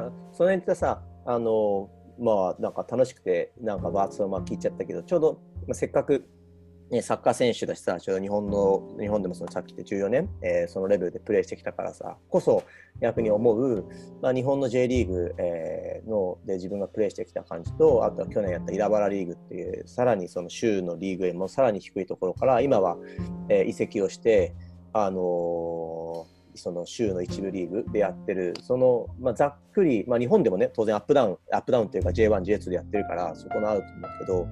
[0.00, 5.32] からその辺ってさあのまあなんか楽しくてなんかバーツをまあ聞いちゃったけどちょうど、
[5.66, 6.28] まあ、せっかく
[6.90, 12.62] ね、サッカー選手だしさ、ちょうど日本の、日本でもそのさっき言って14年、えー、そのレベルでプレーしてきたからさ、こそ
[13.00, 13.84] 逆に思う、
[14.22, 22.96] まあ、日本の J リーグ、えー、ので自分がプレーしてきた感じと、あとは去年やったイラバラリーグっていう、さらにその州のリーグへもさらに低いところから、今は、
[23.48, 24.54] えー、移籍をして、
[24.92, 34.48] あのーその州の一部リーグでやってる、その、まあ、ざっくり、まあ、日本でもね、当然アップダウン、アップダウンっていうか J1、J2 でやってるから、そこのあると思うけど、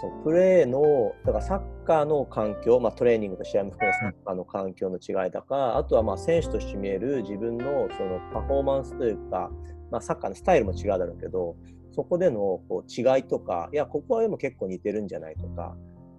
[0.00, 9.50] そうプレーのだからサッカーの環境、まあ、トレーニングと試合も含めサッカーの環境の違いだか、あとはまあ選手として見える自分のそのパフォーマンスというか、
[9.90, 11.54] まあ、サッカーのスタイルも違うだろうけど
[11.92, 15.76] そこでのこう違いとかいやここはでも結構似てるんじゃないとか、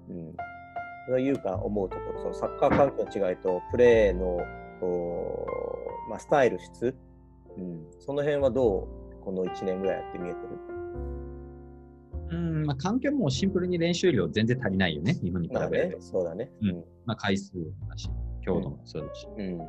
[0.07, 0.33] うん、
[1.07, 2.19] そういうか思うところ。
[2.21, 4.37] そのサッカー環境の違いとプレーの
[6.09, 6.95] まあ、スタイル質、
[7.57, 8.87] うん、その辺はど
[9.21, 10.47] うこの1年ぐらいやって見えてる？
[12.31, 16.01] うんまあ、環境もシンプルに練習量全然足りないよね、日本に比べると。
[16.01, 16.51] そうだね。
[16.61, 16.83] うん。
[17.05, 17.51] まあ、回数
[17.87, 18.09] だし、
[18.41, 19.27] 強度もそうだし。
[19.37, 19.57] うん。
[19.57, 19.65] ま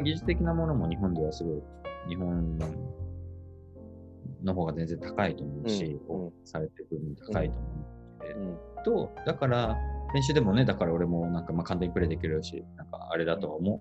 [0.00, 1.62] あ、技術的なものも日本ではすごい、
[2.08, 2.58] 日本
[4.42, 9.76] の方が全然高いと思うし、うん、されてる分高いと思うので、うん、と、だから、
[10.14, 13.80] 練習でもね、だから俺もなんかまあ簡単にプレイできるし、なんかあれだとは思う。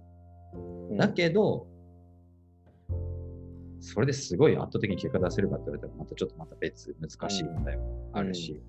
[0.92, 1.68] だけど、
[3.80, 8.62] それですごい圧倒的に結果出せるかって言われたら、またちょっとまた別、難しい問題もあるし、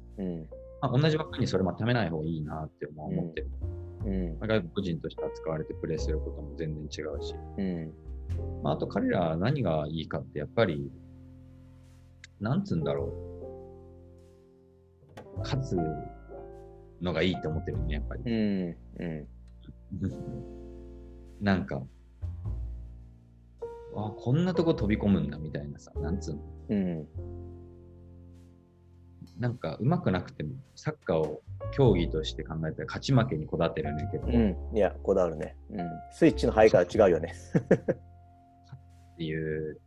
[0.80, 3.40] まあ、同じ枠にそれもためない方がいいなって思って。
[3.40, 3.50] る。
[4.06, 7.92] うん、外国人として扱われてプレーすることも全然違うし、うん。
[8.62, 10.90] まあ、あと彼ら何がいいかってやっぱり、
[12.40, 13.12] なんつうんだろ
[15.36, 15.38] う。
[15.40, 15.76] 勝つ
[17.00, 18.22] のがいいって思ってるね、やっぱり。
[18.24, 18.76] うん。
[18.98, 19.28] うん、
[21.44, 21.82] なんか、
[23.96, 26.40] あこんなとこ飛び込むんだみたいなさ、なんつうの？
[26.70, 27.08] うん。
[29.38, 31.42] なんか、うまくなくても、サッカーを
[31.72, 34.26] 競技として考えたら勝ち負けにこだわってるねけど。
[34.26, 35.56] うん、いや、こだわるね。
[35.70, 35.86] うん。
[36.10, 37.32] スイッチの入りから違うよね。
[39.14, 39.78] っていう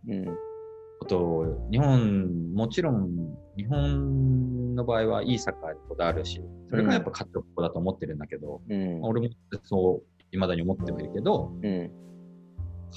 [0.99, 9.29] ことを、日本、もちろん、日本の場合はいいサッカーにこだわるし、それがやっぱ勝ったここだと思ってるんだけど、うん、俺も
[9.63, 11.91] そう、いまだに思ってもいるけど、うん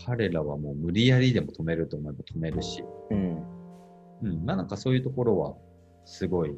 [0.06, 3.42] 彼らはもう無理やりでも止めると思えば止めるし、うん。
[4.22, 5.54] うん、まあなんかそういうところは
[6.04, 6.54] すごい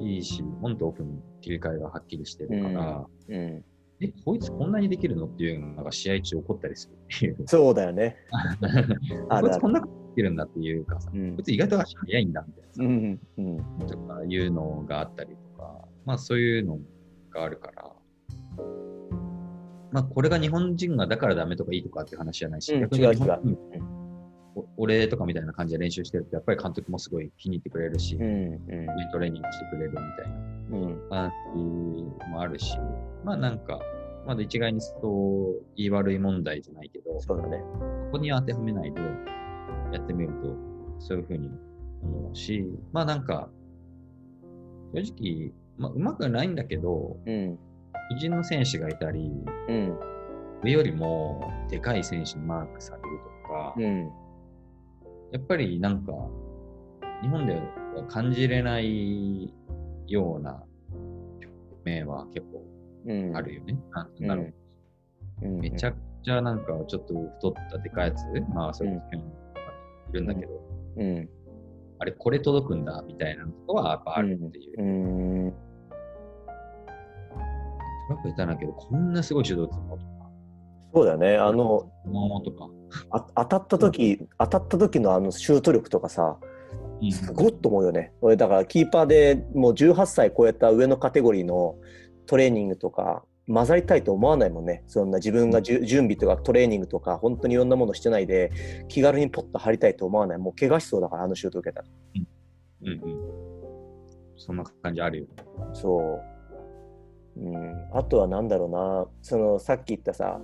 [0.00, 3.64] いいし、オンとオフの切り替えがはっきりしてるから、うん、うん、
[4.00, 7.36] え、こいつこんなにできるのっていうのが試合中起こったりするっていう。
[7.46, 8.16] そうだよね。
[9.28, 12.72] こいつこんなことできるんだっていうかさ、うん、こいつ意外と足早いんだみたいな。
[12.72, 16.78] さ、うんうん、とかいうのがあったりとか、まあそういうの
[17.30, 17.92] があるから、
[19.92, 23.40] まあ、これが日本人がだからダメとかいいとかっていう話じゃないし、うん、逆に違う違う、
[24.76, 28.60] 俺とかみたいな感じで練習してると、やっぱり監督もすごい気に入ってくれるし、うんうん、
[29.12, 30.50] トレーニングしてくれるみたいな。
[31.08, 32.78] 感じもあるし、
[33.24, 33.80] まあなんか、
[34.26, 37.58] まだ一概にそう言い悪い問題じゃないけど、そうだね。
[37.58, 39.00] ここに当てはめないで
[39.92, 40.56] やってみると、
[40.98, 41.50] そういうふうに
[42.02, 43.48] 思うし、まあなんか、
[44.94, 47.58] 正直、まあうまくないんだけど、うん、
[48.10, 49.30] 偉人の選手がいたり、
[49.68, 49.98] うん、
[50.62, 53.02] 上よりもでかい選手にマークされる
[53.44, 54.10] とか、うん、
[55.32, 56.12] やっぱりなんか、
[57.22, 59.54] 日本では感じれない
[60.06, 60.62] ような
[61.84, 62.64] 面は結構
[63.34, 63.78] あるよね。
[64.20, 64.54] うん、なる
[65.40, 65.48] ほど。
[65.60, 69.22] めちゃくちゃなんかちょっと太ったでかいやつ、まあそういう人い
[70.12, 70.52] るんだけど、
[70.96, 71.28] うん、
[71.98, 75.54] あれこれ届くんだみたいなのとかはやっぱあるっていう。
[78.10, 79.96] ラップ下手なけど、こんなすごい手動打つの？
[79.96, 80.02] とか。
[80.92, 81.36] そうだよね。
[81.36, 81.90] あの、
[82.44, 82.68] とか
[83.10, 86.38] あ当たった時、うん、当たった時のあのシュート力とかさ、
[87.12, 88.12] すごっと思うよね。
[88.20, 91.76] 俺だからキーパーでもう18歳超えた上のカテゴリーの
[92.26, 94.82] トレーニングとか混ざりたいと思わないもんね。
[94.86, 98.50] そんな自分が準備とかトレーニングとか本当にいろんなものしてないで
[98.88, 100.38] 気軽にポッと張りたいと思わない。
[100.38, 101.88] もう怪我しそうだからあのシュート受けたら。
[102.82, 103.20] うん、うん、うん。
[104.36, 105.26] そんな感じあるよ。
[105.72, 106.39] そう。
[107.36, 109.06] うん、あとは何だろうな。
[109.22, 110.40] そのさっき言ったさ、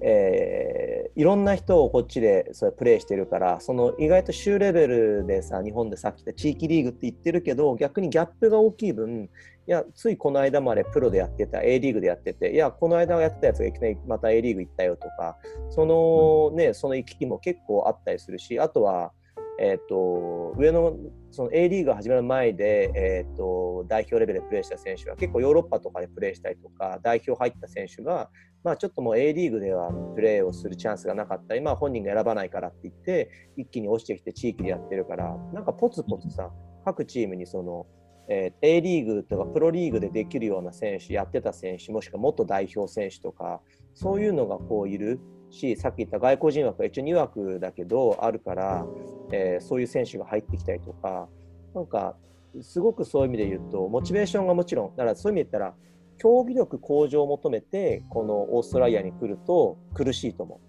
[0.00, 9.30] えー、いろんな人をこっちでそれプレーしてるからその意外と州レベルでさ日本でさっき言った地域リーグって言ってるけど逆にギャップが大きい分
[9.68, 15.36] いやついこの間までプロでやってた A リーグでやってていやこの間やってたやつがいきなりまた A リーグ行ったよとか
[15.70, 19.12] そのね、その行き来も結構あったりするしあとは
[19.58, 20.96] えーと、上の
[21.32, 28.28] その A リーグ始まる前で、えーと、代表レベルでプレーした選手は結構ヨーロッパとかでプレーしたりとか代表入った選手が、
[28.62, 36.50] まあ、ちょっともう A リーグではプレーをするチャンスがなかったり、まあ、本人が選ばないからって言って一気に落ちてきて地域でやってるからなんかポツポツさ
[36.84, 37.86] 各チームにその、
[38.28, 43.62] えー、A リーグとかプロリーグでできるような選手やってた選手もしくは元代表選手とか
[43.94, 45.18] そういうのがこういる
[45.52, 48.86] しさっき言った外国人枠は一応2枠だけどあるから、
[49.30, 51.28] えー、そういう選手が入ってきたりとか
[51.74, 52.16] なんか
[52.60, 55.74] すごくそういう意味で言うとモチベーションがもちろんだからそういう意味で言ったら
[56.18, 60.60] 競技力向上を求めてこのオーストラリアに来ると苦しいと思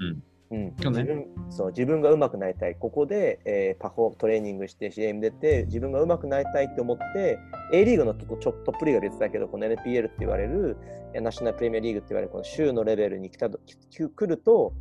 [0.00, 0.04] う。
[0.04, 7.38] うんうん、自分そう自分が上手くなりたい、ここで、えー、パフォートレーニングして CM 出て、自分が上手くなりたいって思って、
[7.72, 10.76] A リーグのちょっとトップリーグは別だけど、この NPL って言われる、
[11.14, 14.72] ナショナルプレミアリーグって言われる、この州のレベルに来た来ると、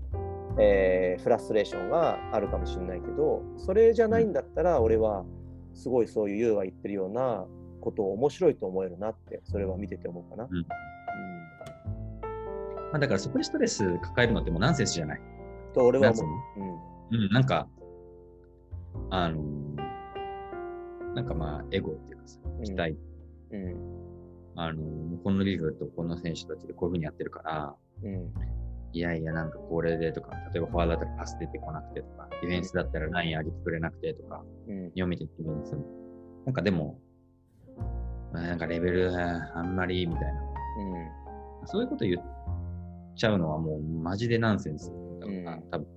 [0.60, 5.26] えー、フラストレーションがあるかもしれないけど、それじゃないんだったら、俺は
[5.74, 7.46] すごいそういうユーが言ってるような
[7.82, 10.48] ことを面白いと思えるなって、それは見てて思うかな。
[10.50, 10.64] うん、うん。
[10.64, 10.70] ま
[12.94, 15.22] あ、だからそこでストレス抱えるのってもうナンセンスじゃない。
[15.78, 16.26] と俺は思う。
[17.12, 17.68] うん、うん、なんか、
[19.12, 19.44] あの
[21.14, 22.98] なんかまあ、エゴっていうかさ、期待。
[23.52, 23.76] うん、
[24.56, 28.34] あのこのリーグとこの選手たちでこういうふうにやってるから、うん、
[28.92, 35.78] いやいや、なんかこれでとか、例えばフォワードだったらパス出てこなくてとか、ディフェンスだったらライン上げてくれなくてとか、うん、読めてディフェンス
[36.46, 37.00] なんかでも、
[38.34, 39.12] なんかレベル
[39.56, 42.24] あんまりみたいな、うん、そういうこと言っ
[43.16, 44.92] ちゃうのはもうマジでナンセンス。
[45.26, 45.88] うん、多分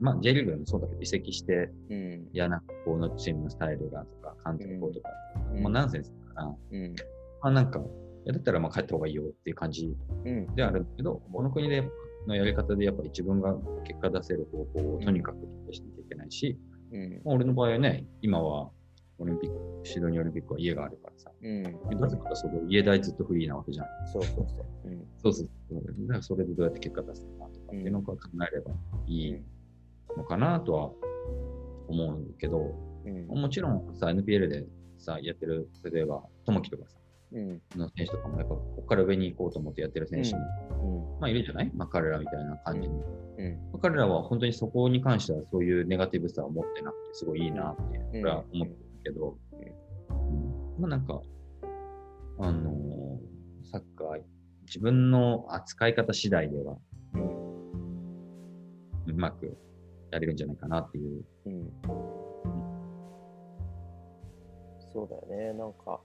[0.00, 5.10] まあ、J リーグでもそうだけど、移籍して、うん、いや、なんかこのチームのスタイルがとか、監督こうとか、
[5.52, 6.94] うん、もうナンセンスだから、うん、
[7.42, 7.80] まあなんか、
[8.24, 9.94] やだったらまあ帰った方がいいよっていう感じ
[10.54, 11.88] であるけど、この国で
[12.26, 13.54] のやり方でやっぱり自分が
[13.84, 16.58] 結果出せる方法をとにかくしなきゃいけないし、
[17.24, 18.70] まあ、俺の場合はね、今は
[19.18, 21.62] オリンピック、シドニーオリンピックは家があるからさ、うん、
[21.98, 23.86] なぜかその家代ずっとフリーなわけじゃん。
[24.12, 24.88] そうそうそう。
[24.88, 25.48] うん、そうそう。
[25.72, 28.16] だからそれでどうやって結果出すのかっていうのを考
[28.50, 28.72] えれば
[29.06, 29.36] いい
[30.16, 30.90] のかなとは
[31.88, 32.74] 思うけど、
[33.04, 34.64] うん、もちろんさ、NPL で
[34.98, 36.98] さ、やってる、例えば、友樹とかさ、
[37.32, 40.38] うん、の選手とかもやっぱここから上に行こうと思ってやってる選手も、
[41.14, 43.02] うん、まあいるじゃない、まあ、彼らみたいな感じに、
[43.38, 49.36] うん、彼らは本当にそこに関してはそういうネガティブさを持ってなくてすごいいいなって俺は思ってるけど、
[50.78, 51.20] まあなんか
[52.40, 54.20] あのー、サッカー
[54.66, 56.78] 自分の扱い方次第では、う
[59.18, 59.58] うまく
[60.12, 61.24] やれるんじゃないかなっていう。
[61.46, 61.72] うん、
[64.92, 66.00] そうだよね、なんか、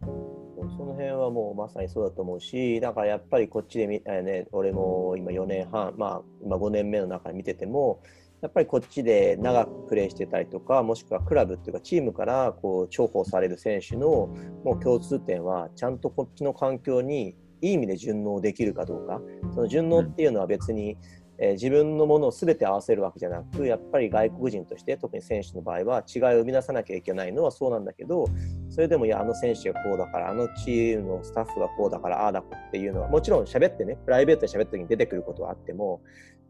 [0.00, 8.00] その辺はもうまさにそうだと思うし、だからやっぱりこっちで見、えね、俺も今4年半、まあ今5年目の中で見てても、
[8.40, 14.34] やっぱりこっちで長くプレーしてたりとか、もしくはクラブっていうかチームからこう重宝される選手の
[14.64, 19.20] もう共通点は、ちゃんとこっちの環境にいい意味で順応できるかどうか、
[19.54, 20.96] その順応っていうのは別に、
[21.38, 28.26] えー、自分のものを全て合わせるわけじゃなくやっぱり外国人として特に選手の場合は違いを生み出さなきゃいけないのはそうなんだけど
[28.70, 36.02] それでもいやあの選手がこうだからあのチームのスタッフがこうだからああだっていうのはもちろん喋ってねプライベートで喋った時に出てくることはあっても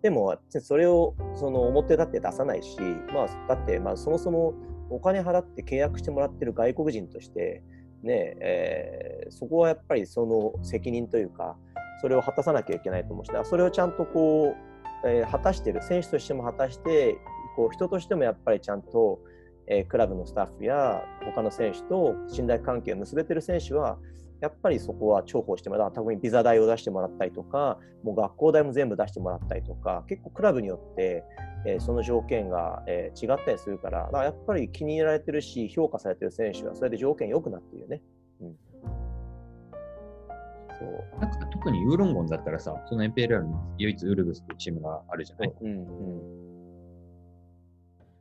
[0.03, 2.79] でもそれをその表立って出さないし、
[3.13, 4.55] まあ、だってまあそもそも
[4.91, 7.63] お金払って契約してもらってる外国人として
[8.03, 11.57] ねえー、そこはやっぱりその責任というか
[12.03, 14.74] それを果たさなきゃいけないと思うしそれをちゃんとこう
[15.05, 17.19] えー、果たしてる選手としても果たして
[17.57, 19.21] こう人としてもやっぱりちゃんと、
[19.67, 23.99] えー、クラブのスタッフや他の選手と信頼関係を結べてる選手は
[24.41, 31.25] やっぱりそこは重宝してもらう多分ビザ代を出してもらったりとかもう学校代も全部出してもらったりとか結構クラブによって、
[31.67, 38.03] えー、その条件が、えー、違ったりするからだからやっぱり気に入られてるし評価されてる選手はそれで条件良くなってるよね。
[38.41, 38.57] うん
[40.85, 45.53] そうなんか特にウーロンゴンだったらさ、その NPLR の唯一ウルブスっていうチームがあるじゃない？
[45.61, 46.45] うんうん。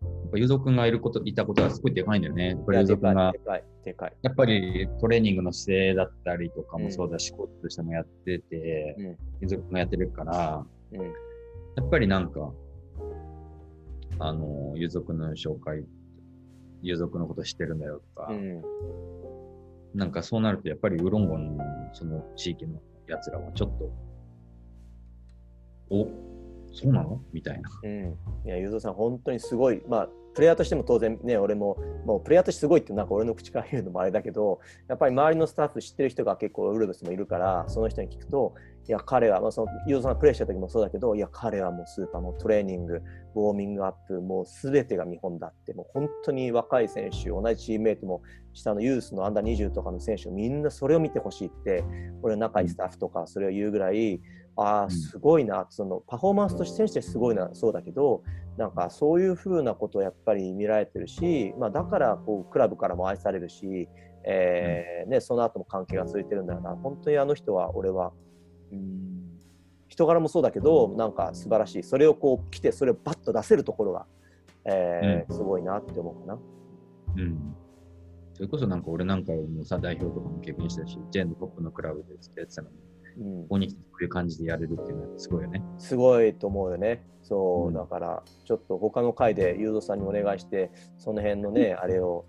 [0.03, 2.57] やっぱユゾ君がいること、いたことはすごいでかいんだよね。
[2.65, 2.89] これが、
[3.21, 11.07] やっぱりトレーニングの姿勢だったりとかもそうだし、コーチとしてもやってて、ユゾ君がやってるから、うん、や
[11.81, 12.51] っぱりなんか、
[14.19, 15.83] あの、ユゾ君の紹介、
[16.81, 18.61] ユゾ君のこと知ってるんだよとか、うん
[19.95, 23.91] なんかそうなると、やっぱりウロンゴンのその地域のやつらはちょっと、
[25.89, 26.07] お
[26.73, 27.21] そうなの？
[27.31, 27.69] みたいな。
[27.83, 28.17] うん。
[28.45, 38.55] いや、ゆうぞうさん、本当にすごい、まあ、プレイヤーとしても当然ね、俺も、もうプレイヤーとしてすごいってなんか俺の口から言うのもあれだけど、やっぱり周りのスタッフ知ってる人が結構ウルブスもいるから、その人に聞くと、
[38.87, 43.01] いや、彼は、まあ、その、ユーザーがプレイした時もそうだけど、いや、彼はもうスーパーのトレーニング、
[43.33, 48.21] ウォーミングアップ、もうすべてが見本だって、もう本当に若い選手、同じチームメイトも、
[48.51, 51.85] 下のユースのアンダー20とかの選手、みんなそれを見てほしいって、
[52.21, 54.21] 俺、仲いいスタッフとかそれを言うぐらい、
[54.57, 58.21] ああ、すごいな、そのパフォーマンスとして選手ってすごいな、そうだけど、
[58.57, 63.87] なんかそういうふうなことをやっぱり見られてるし、まあ、だからこうクラブからも愛されるし、
[64.25, 68.32] えーね、その後も関係が続いてるんだよな、本当にあの人は俺は、うん
[69.87, 74.05] 人柄もそうだけど、なんか素晴らしい、それをこう来て、それをバッと出せるところが、
[74.65, 76.39] えー、うん、すごいなって思うかな。
[77.17, 77.55] うん。
[78.33, 82.75] それこそなんか俺なんかもさ、代表とかも経験したし、ジェンのトップのクラブでやってたのに、
[83.17, 85.61] うん、ここに来てこういう感じでやれるっていうのはすごいよね。
[85.77, 87.05] すごいと思うよね。
[87.21, 92.25] そう、うん、だからちょっと他の回でユードさんにお願いして、その辺のね、あれを、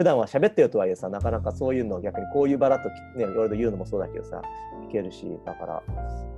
[0.00, 4.40] 普段は喋ってよとはいえさ、なかなかそういうのを逆にこういう場だとね、いろいろ言うのもそうだけどさ、
[4.88, 5.82] 聞けるし、だから、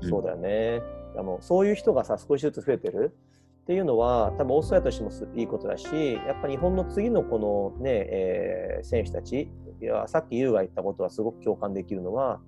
[0.01, 0.81] そうだよね。
[1.11, 3.15] うん、でもそういう人がさ、少しずつ増えてる？
[3.63, 7.39] っていうのは多分オーストラリアとしてもいいことだしやっぱ日本の次のこ
[7.79, 9.49] のね、えー、選手たち
[9.81, 12.41] いやさっき優が言ったことはすごく共感できるのは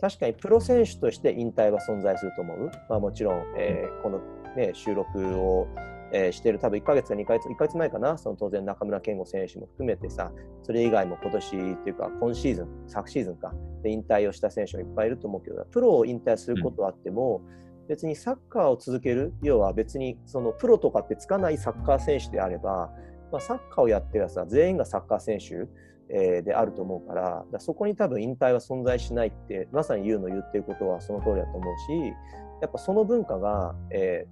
[0.00, 2.70] 確かにプロ選手として引退は存在すると思う。
[2.88, 4.20] まあ、もちろん、えー、この、
[4.56, 5.68] ね、収録を、
[6.16, 6.58] えー、してる。
[6.58, 10.32] 多分1ヶ月か2ヶ月、1ヶ月前かな、その当然中村健吾選手も含めてさ、
[10.62, 11.56] それ以外も今年と
[11.90, 17.42] いうか今シーズン、昨シーズンか、で引退をした選手もいっぱいいると思うけど、プロを引退することはあっても、
[17.86, 22.90] 別にサッカーを続ける、要は別にそのプロとかってつかないサッカー選手であれば、
[23.30, 25.68] まあ、サッカーをやってるさ、全員がサッカー選手、
[26.08, 32.14] えー、であると思うから、だそこに多分引退は存在しないって、まさにユうの言ってることはその通りだと思うし、
[32.62, 34.26] やっぱその文化が、え、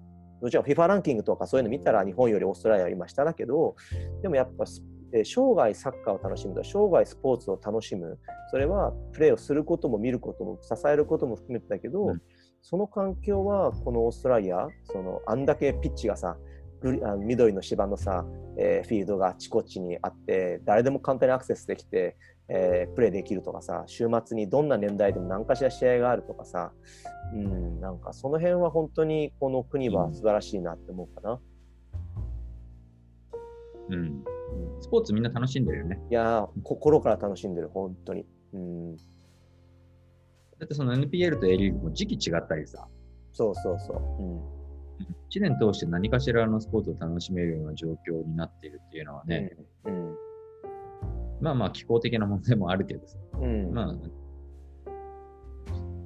[0.44, 3.76] もちろん FIFA ランキングとかそういうの見たら日本よりオーストラリアは今下だけど、
[4.20, 4.64] でもやっぱ、
[5.14, 8.18] えー、生涯サッカーを楽しむと生涯スポーツを楽しむ、
[8.50, 12.22] それはプレーをすることも見ることも支えることも含めてだけど、うん、
[12.60, 16.36] その環境はこのオーストラリア、そのあんだけピッチがさ、
[17.04, 18.24] あ緑の芝のさ、
[18.58, 22.16] えー、フィールドがあちこちにあって誰でも簡単にアクセスできて、
[22.48, 26.72] えー、プレーできるとかさ週末にどんな年代でも何かしら試合があるとかさ、
[27.32, 31.40] うん、なんかその辺は本当にこの国は素晴らしいなって思うかな。
[33.90, 34.24] うん、
[34.80, 36.00] スポーツみんな楽しんでるよね。
[36.10, 38.26] いや心から楽しんでる、本当に。
[38.54, 39.02] うん、だ
[40.64, 42.86] ってその NPL と A リーグも時期違ったりさ。
[43.32, 44.22] そうそうそう。
[44.22, 44.53] うん
[45.30, 50.16] 1年通して何かしらのスポーツを楽しめるような状況になっているっていうのはね、うん、うん、
[51.40, 53.94] まあまあ気候的な問題もあるけどさ、うん、まあ、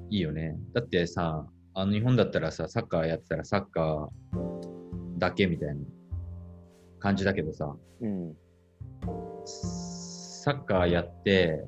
[0.09, 0.57] いいよね。
[0.73, 5.75] だってさ、あの日本だったらさ、サッカーやってたらサッカーだけみたいな
[6.99, 8.33] 感じだけどさ、うん、
[9.45, 11.63] サッカーやって、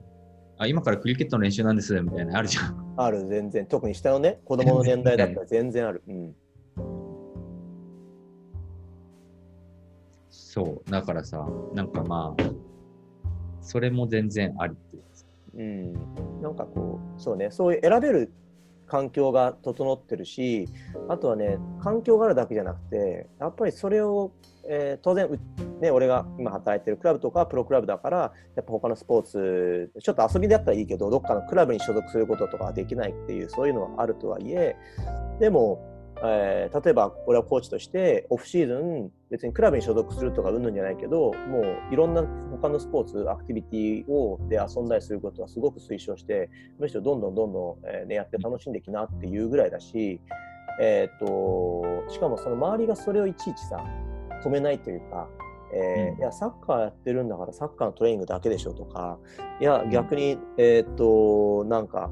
[0.57, 2.93] あ、今からクリケットの練習なんですみたいなあるじゃん。
[2.97, 3.65] ある、全然。
[3.67, 6.03] 特に下のね、子供の年代だったら全然ある。
[6.07, 6.35] うん
[10.53, 12.43] そう、だからさ、なんかまあ、
[13.61, 15.03] それも全然ありっていう。
[15.53, 15.93] うん、
[16.41, 18.33] なんかこう、そうね、そういう選べる
[18.85, 20.67] 環境が整ってるし、
[21.07, 24.33] あとはね、環境があるだけじゃなくて、やっぱりそれを、
[24.67, 25.29] えー、当然、
[25.79, 28.17] ね、俺が今働いてるクラブとかプロクラブだから、
[28.57, 34.75] やっぱ他のスポーツ、ちょっと遊びだったらいいけど、どっかのクラブに所属することとかはできないっていう、そういうのはあるとはいえ、
[35.39, 35.90] でも、
[36.23, 46.49] えー、例えば俺はコーチとしてオフシーズン別にクラブに所属するとかうんぬんじゃないけどもういろんな他のスポーツアクティビティをで遊んだりすることはすごく推奨して
[46.79, 50.21] むしろどんどんどんどん、えーね、やって楽しんできなっていうぐらいだし、
[50.79, 53.83] えーと、しかもその周りがそれをいちいちさ
[54.43, 55.27] 止めないというか、
[55.73, 59.17] えー、いやサッカーやってるんだからサッカーのトレーニングだけでしょとか
[59.59, 62.09] いや逆に、えっ、ー、となんか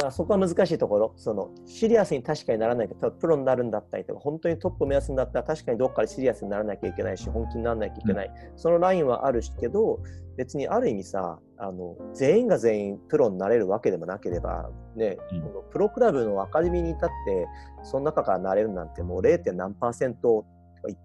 [0.00, 10.00] まあ、そこは難しいところ、そのシリアスに確かにならないけど、プロになるんだったりとか、本当にトップを目指すんだったら、確かにどっかでシリアスにならなきゃいけないし、本気にならなきゃいけない、うん、そのラインはあるけど、
[10.36, 17.46] 別にある意味さ、あの全員が全員プロになれるわけでもなければ、ね、うん、このプロクラブのアカデミーに至って、
[17.82, 19.52] その中からなれるなんて、もう 0.
[19.52, 20.46] 何パーセント、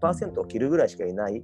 [0.01, 1.43] 1%を切るぐらいしかいない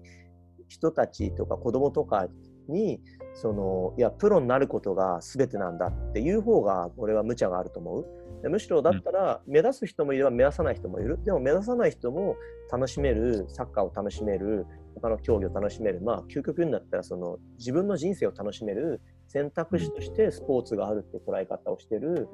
[0.68, 2.28] 人たちとか子供とか
[2.70, 3.02] に、
[3.34, 8.06] そのいやプロになることが全てなんだっていう方が俺は無茶があると思う。
[8.44, 11.18] でむしろだったら目指す人もいれば目指さない人もいる。
[11.24, 12.36] でも目指さない人も
[12.72, 22.28] 楽しめる、サッカーを楽しめる、他の競技を楽しめる、まあ究極になったらその自分の人生を楽しめる選択肢としてスポーツがあるって捉え方をしてる、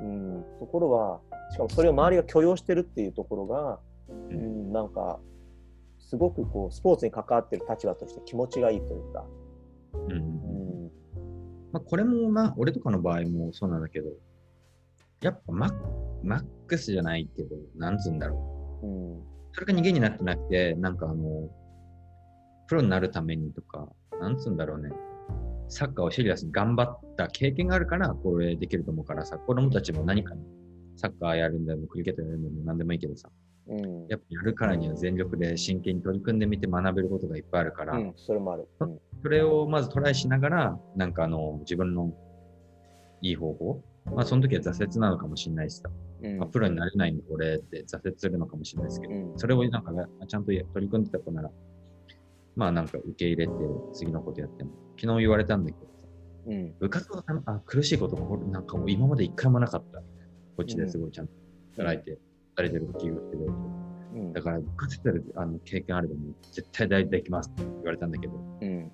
[0.00, 1.20] うん、ところは、
[1.50, 3.80] しかもそれを周りが許容してるっていうところが、
[4.30, 5.18] うん、なんか
[5.98, 9.24] すごくこうスポーツに関わってる立場として気持ちがいいというか。
[9.94, 10.52] うん、うん
[11.72, 14.10] まあ、これもな、俺とかの場合もそうなんだけど、
[15.22, 15.72] やっぱマ
[16.22, 18.86] マックスじゃないけど、なんつうんだろう。
[18.86, 19.22] うん、
[19.52, 21.48] それが逃げになってなくて、なんかあの、
[22.68, 23.88] プロになるためにとか、
[24.20, 24.90] なんつうんだろうね。
[25.68, 30.42] サッカーをシリアスに頑張った経験があるから、これできると思うからさ、子供たちも何かに
[30.96, 33.30] サッカーやるんでも、クリケットやるんでも何でもいいけどさ、
[33.68, 42.12] うん、やっぱやるからには全力で真剣に取り組んでみて学べることがいっぱいあるから、うん、それもある、うん、それをまずトライしながら、なんかあの、自分の
[43.20, 45.88] いい方法、まあその時は挫折なのかもしれないしさ、
[46.38, 51.50] まあ、プロになれないんでこれって挫折するのかもしれないですけど、それをなんか、ね、ちゃんと取り組んでた子なら、
[52.56, 53.52] まあなんか受け入れて
[53.92, 55.92] 次のことやっても、昨日言われたんだけどさ、
[56.48, 60.02] うん、部活のあ苦しいことがなんかもう今まで一回もなかった。
[60.56, 61.32] こっちですごいちゃんと
[61.76, 62.18] 働いて、
[62.56, 63.46] されてるって言うけど、
[64.14, 68.92] うん、だから部活ってあの経験あればもう絶対大できますって言われたんだけど、うん、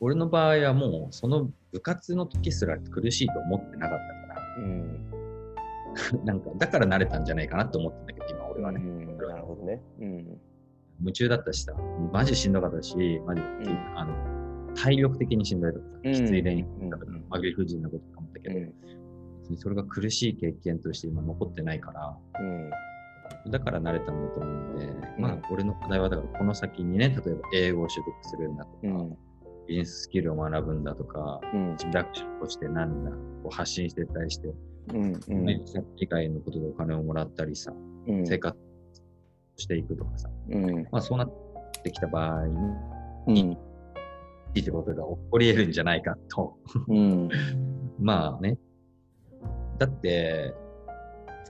[0.00, 3.98] 俺の場合はもうその部活の時すら苦しいと思ってなかっ
[4.28, 8.80] たから、うん、 なんかだから慣れたんじゃないかなと思ってんだけど、今俺はね。
[8.80, 9.82] なるほどね。
[11.00, 11.74] 夢中だったしさ、
[12.12, 13.42] マジしんどかったし、マジ、
[13.94, 18.72] あの体力的にしんどいとかさ、きつい練習とか、曲げ不自由なことか思ったけど、
[19.56, 29.10] それが苦しい経験として今残ってないから、うん、だから慣れたんだと思うんで、うん、まあ、俺の課題はだからこの先にね、例えば英語を取得するんだとか、うん、
[29.68, 32.06] ビジネススキルを学ぶんだとか、うん、自学
[32.42, 34.48] をしてなんだ、こう発信してたりして、
[34.92, 35.64] うんうん、
[35.98, 37.72] 世界のことでお金をもらったりさ、
[38.06, 38.56] うん、生活
[39.56, 41.32] していくとかさ、うん、まあそうなっ
[41.82, 42.54] てきた場合に、
[43.28, 43.56] うん、い
[44.54, 46.56] いってことが起こり得るんじゃないかと。
[46.88, 47.28] うん、
[47.98, 48.58] まあね、
[49.78, 50.54] だって、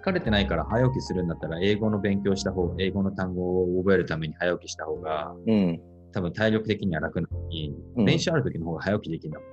[0.03, 5.81] 疲れてないから早起きするんだったら、英語の勉強した方が、英語の単語を覚えるために早起きした方が、うん、
[6.13, 9.47] 多分体力的には楽なのに、うん、練習ある時の方が早起きできるんだも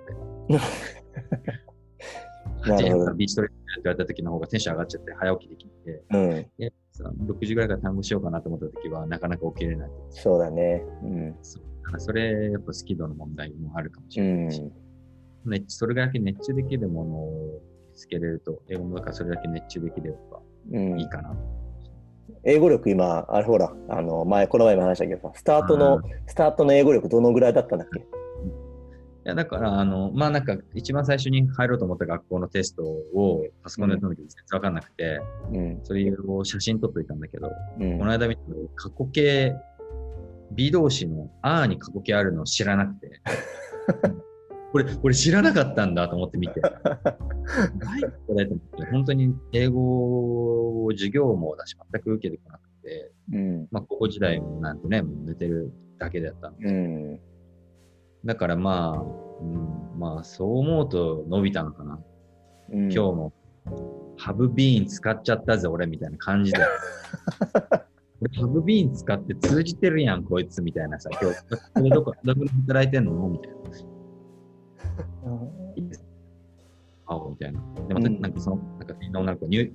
[0.48, 0.60] んね。
[2.64, 6.48] 8時からビーチトレーニングって言われた時の方がテンション上がっちゃって早起きできて、うん、
[7.28, 9.90] 6時ぐらいから単語しようかなと思った時はなかなか起きれない。
[10.12, 10.84] そうだね。
[11.04, 11.60] うん、そ
[12.00, 17.62] それ、やっぱスキルの問題もあるかもしれないし、うん、それだけ熱中できるものを
[17.94, 20.40] つけれると、英語もだからそれだけ熱中できれば
[20.98, 21.32] いいかな。
[21.32, 21.38] うん、
[22.44, 28.00] 英語力今、あれほら、あの前、この前も話したけどスタートの、スタートの英語力どのぐらいだったんだっけ？
[28.00, 35.22] いや、だから、あの、まあなんか、一番最初に入ろうと思った学校のテストをパソコンでやったんだけど、全然わかんなくて、
[35.54, 38.42] うん、それを写真撮っといたんだけど、うん、この間見た
[38.76, 39.56] 過去形、
[40.52, 43.22] B 動詞のあーに過去形あるのを知らなくて、
[44.74, 46.60] これ、これ知らなかったんだと思って見て。
[47.78, 56.68] 何これと思って、本当に英語授業もだし、全く受けてこなくて、うん、まあ、高校時代もなんてね、もう寝てるだけだったんで。
[56.68, 57.20] うん、
[58.26, 62.00] だからまあ、うん、まあ、そう思うと伸びたのかな。
[62.72, 63.34] うん、今日も、
[64.18, 66.58] ハブビーン使っちゃったぜ、俺みたいな感じで。
[68.36, 71.42] ハブビーン使って通じてるやん、こいつみたいなさ、今日、
[71.76, 73.30] これどこ、どこで働いてんの？
[73.30, 73.93] みたいな。
[77.14, 77.62] 会おうみたいな。
[77.88, 79.72] で、またなんかその、なんか女の子ニュー、い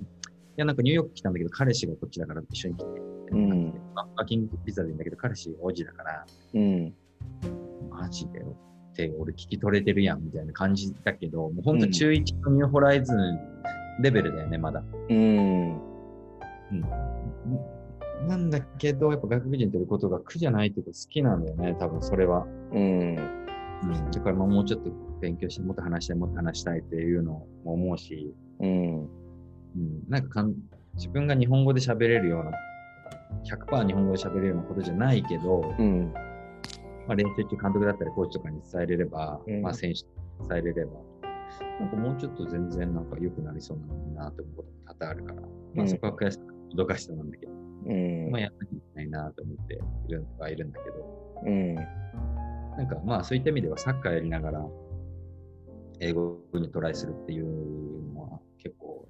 [0.57, 2.87] や、なんかニューヨーク来たんだけど、彼氏がこっちだから一緒に来て、
[3.33, 6.95] うん、バッキングビザでいいんだけど、彼氏王子だから、うん、
[7.91, 8.57] マジでよ
[8.91, 13.39] って俺聞き取れてるやんみたいな感じだけど、もうほんと中1のニューホライズン
[14.01, 14.83] レベルだよね、まだ。
[15.09, 15.81] うん。
[16.71, 16.85] うん。
[18.27, 22.47] なんだけど、やっぱ外国人ということが苦じゃないっていうか好きなんだよね、多分それは。
[22.73, 23.17] うん。
[23.83, 29.03] うん、だからもうちょっと勉強して、もっと話したい、もっと話したいっていうのも思うし、うん。
[29.03, 29.09] うん、
[30.09, 30.55] なんかかん
[30.95, 32.53] 自分が日本語で喋れるような、
[33.45, 36.13] 100%日本語で喋れるようなことじゃないけど、うん、
[37.07, 40.03] まあ、練習中監督だったりコーチとかに伝えれれば、うん、まあ選手
[40.43, 40.93] に伝えれれば、
[41.81, 45.43] なんかもうちょっと全然なんか良くなりそうなのになと思うことも多々あるから、
[45.75, 46.41] まあそこは悔しさ、
[46.77, 51.83] 脅かしたなんだけど、うん、まあやんなきゃいけないなと思っているはいるんだけど、うん、な
[52.83, 54.67] んかまあそういった意味ではサッカーやりながら
[56.01, 59.09] 英語にトライするっていうのは結構、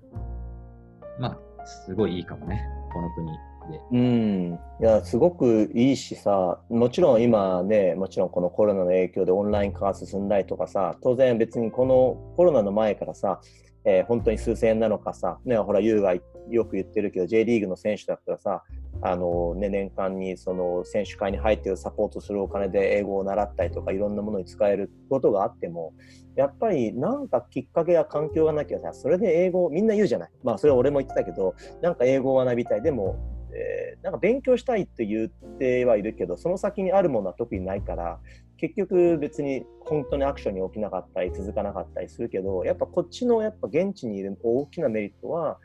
[1.18, 3.32] まあすごいいいかもね、この国
[3.70, 3.80] で。
[3.92, 13.40] うん、いや、すごくいいしさ、もちろん今ね、もちろんこのコロナの影響でオンライン化が進んだりとかさ、当然別にこのコロナの前からさ、
[13.84, 18.64] えー、本当に数千円なのかさ、ね、ほら、優がよく言ってるけど、J リーグの選手だったらさ、
[19.00, 25.94] あのね、年間にその選手会に入ってるサポートするお金で英語を習ったりとかいろんなものに使えることがあっても
[26.34, 30.30] やっぱりなんかきっかけや環境がなきゃさそれで英語みんな言うじゃない。
[30.42, 32.82] まあそれは俺も言ってたけどなんか英語を学びたい。
[32.82, 33.16] でも
[33.50, 38.20] えー、なんか勉強したいって言ってはいるけどその先にあるものは特にないから
[38.56, 45.58] 結局別に本当にアクションに起きなかったり続かなかったりするけどやっぱこっちのやっぱ現地にいる大きなメリットは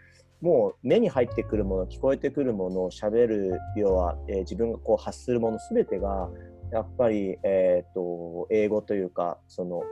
[0.43, 6.29] もう目に入ってくるもの聞こえてくるものをしゃべる要は、えー、自分がこう発するもの全てが
[6.73, 9.83] やっぱり、えーと、英語というかその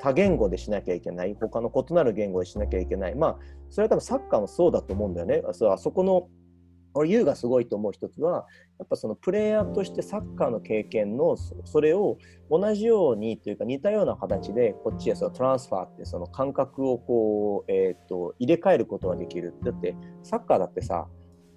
[0.00, 3.36] 多言語でしなきゃいけない他の異なる言語でしなきゃいけないまあ
[3.68, 5.42] それは多分サッカーもそうだと思うんだよね。
[5.52, 6.28] そあそこの
[6.94, 8.46] 俺、ユーがすごいと思う一つは、
[8.78, 12.18] やっぱそのプレイヤーとしてサッカーの経験のそれを
[12.50, 19.54] 同じようにというか似たような形でこっちへそのトランスファーってその感覚をこう、えーと、入れ替えることができる。
[19.62, 21.08] だってサッカーだってさ、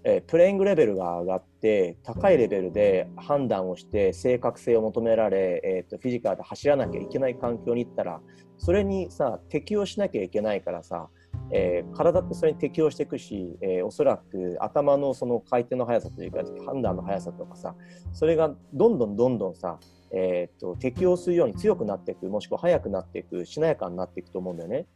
[0.06, 8.20] え、プレイングレベルが上がって高いレベルで判断をして正確性を求められ、えーとフィジカルで走らなきゃいけない環境に行ったら
[8.58, 11.10] それにさ適応しなきゃいけないからさ
[11.52, 17.76] えー、体ってそれに適応していくし、えー、おそらく頭のその回転の速さというか判断の速さとかさ
[18.12, 19.80] それがどんどんどんどんさ、
[20.12, 24.88] えーと、適応するように強くなっていくもしくは速くなっていくしなやかになっていくと思うんだよね。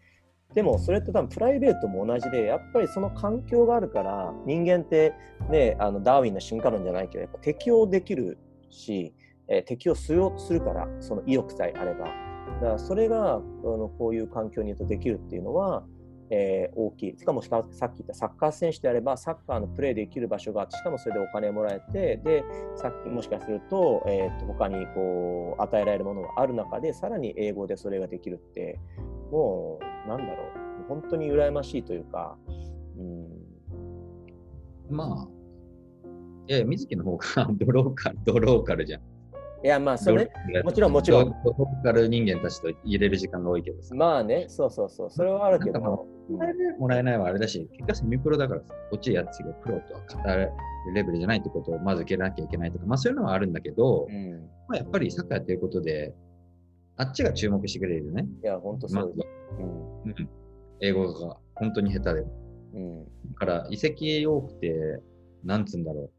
[0.53, 5.13] でもそれって多分プライベートも同じでやっぱりその環境があるから人間って
[5.49, 8.37] ねあのダーウィンの進化論じゃないけどやっぱ適応できる
[8.69, 9.13] し、
[9.49, 12.11] えー、適応するするからその意欲さえあればだ
[12.61, 15.83] からそれがあのこういう環境にいるとできるっていうのは
[16.29, 17.17] えー、大きい。
[17.17, 22.43] しかもさっき言ったサッカー選手であれば、サッカーのプレーできる場所があって、しかもそれでお金もらえて、で、
[22.75, 28.79] さっきもしかすると、えー、と他にこう与えられるものがある中で、さらに英語でそれができるって、
[29.31, 32.37] もう、なんだろう、本当に羨ましいというか、
[32.97, 33.27] うん、
[34.89, 35.37] まあ、
[36.47, 39.01] いや、水木の方が ドローカル、ドローカルじゃん。
[39.63, 40.29] いや、まあ、それ、
[40.63, 41.29] もちろん、もちろん。
[41.29, 43.95] ローカル人間たちと入れる時間が多いけどさ。
[43.95, 46.07] まあね、そうそうそう、それはあるけど。
[46.29, 50.51] もらえないはあれだし、結果セミプロだからさ、こっちやつがプロとは語る
[50.93, 56.13] レベルじゃないってことをまず受けなきゃいけないとか、まあそういうのはあるんだけど、うん、まあやっぱりサッカーやってることで、
[56.97, 58.25] あっちが注目してくれるよね。
[58.43, 59.13] いや、本当そう。
[59.59, 60.29] うん、
[60.81, 62.27] 英語が本当に下手で。
[62.73, 65.01] うん、だから移籍多くて、
[65.43, 66.11] なんつうんだろう。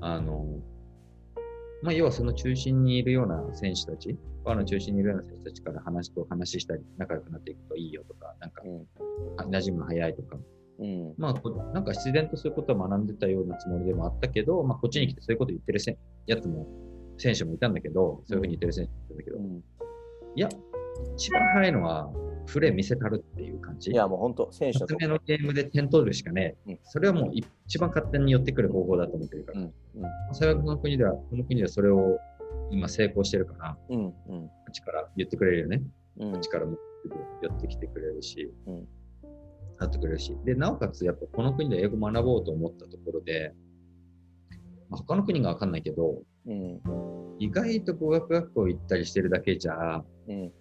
[0.00, 0.44] あの、
[1.82, 8.86] まあ、要はその中心にいるような選手たち、ファの中心にいるような選手たちから話と話したり、仲良くなっていくといいよとか、なんか、うん、
[9.48, 10.36] 馴染むの早いとか、
[10.78, 11.34] うん、まあ、
[11.72, 16.66] なんか自然とそういうことを学んでたようなつもりでもあったけど、まあ、こっちに来てそういうこと言ってるせやつも、
[17.18, 19.62] 選手もいたんだけど、そういうふうに言ってる選手もいたんだけど、うん、
[20.34, 20.48] いや、
[21.14, 22.10] 一番早いのは、
[22.46, 23.90] プレー見せたるっていう感じ。
[23.90, 25.14] いや、もう本当、選手の。
[25.14, 29.60] のゲームで点取るしかね、うん、それはもう一番勝手に寄ってくる方法だと思ってるから。
[29.60, 29.66] うん。
[29.66, 32.18] うん、幸いこの国では、この国ではそれを
[32.70, 33.98] 今成功してるから、うん。
[33.98, 35.82] うん、こっちから言ってくれるよね。
[36.18, 36.76] うん、こっちからも
[37.42, 38.88] 寄ってきてくれるし、うん、
[39.78, 40.36] なってくれるし。
[40.44, 43.54] で、なおかつ、やっぱこの国で英語学ぼうと思ったところで、
[44.88, 46.80] まあ、他の国がわかんないけど、うん、
[47.38, 50.52] 意外と語学学校行ったりしてるだけじゃ、うん。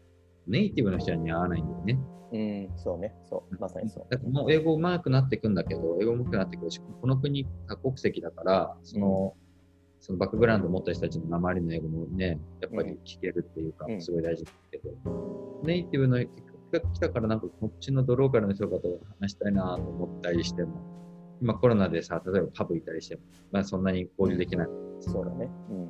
[0.48, 2.00] ネイティブの人に合わないんだよね。
[2.32, 4.08] うん、そうね、そう、まさにそう。
[4.10, 14.90] だからもう英語上手くなっていくんだけど、英語上手くなってくるし、この国多国籍だから、その、うん、そのバックグラウンドを持った人たちの鉛の英語もね、やっぱり聞けるっていうか、すごい大事だけど、
[15.62, 16.30] うん、ネイティブの人
[16.72, 18.82] が来たからなんかこっちのドローカルの人と
[19.20, 20.82] 話したいなと思ったりしても、
[21.42, 24.68] 今コロナでさ、例えばパブ行ったりしても、まあそんなに交流できない。
[25.00, 25.50] そうだね。
[25.70, 25.90] うん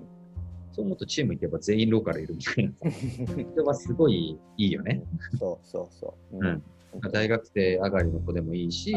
[0.76, 2.74] そう思うとチーム行けば全員ローカルいるみたいな。
[2.92, 5.04] それはすごいいいよね。
[5.40, 6.38] そうそうそう。
[6.38, 6.62] うん。
[7.14, 8.94] 大学生上がりの子でもいいし、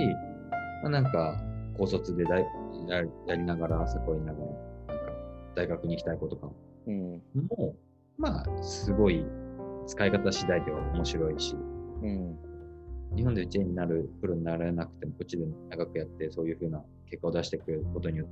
[0.83, 1.41] まあ、なんか
[1.77, 5.13] 高卒でややりながら、朝こいながら、なんか
[5.55, 6.55] 大学に行きたい子とかも、
[6.87, 7.21] も
[7.69, 7.75] う、
[8.21, 9.25] まあ、すごい
[9.89, 12.39] 使い方次第では面白いし、うん、
[13.17, 18.29] 日本で J になる、プロにならなくても、こっちで長くやって、そういうふうな結果を出してくることによっ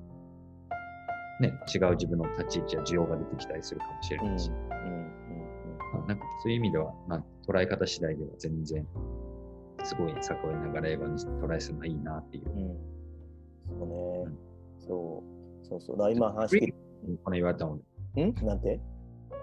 [1.40, 4.70] て、ね、違う自分の立ち位置や需要が出てきたりするかもしれないし、うんうん
[5.94, 8.86] まあ、なんかそういう意味では、まあ、捉え方次第では全然、
[9.82, 12.44] すごい作為ながら映画にトライするのはいいなっていう。
[12.50, 12.76] うん、
[13.66, 13.74] そ
[14.26, 14.36] うね、
[14.78, 15.22] そ
[15.64, 15.98] う、そうそう。
[15.98, 16.74] だ今話して
[17.24, 18.20] この言われたもん。
[18.20, 18.34] ん？
[18.44, 18.80] なんて？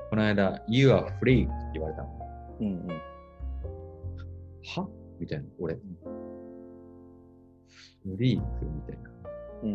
[0.09, 2.63] この間、You are free って言われたもん。
[2.63, 2.87] うんうん。
[2.87, 2.93] は？
[5.19, 5.75] みたいな、俺。
[5.75, 5.81] フ
[8.17, 9.09] リークみたいな。
[9.63, 9.67] う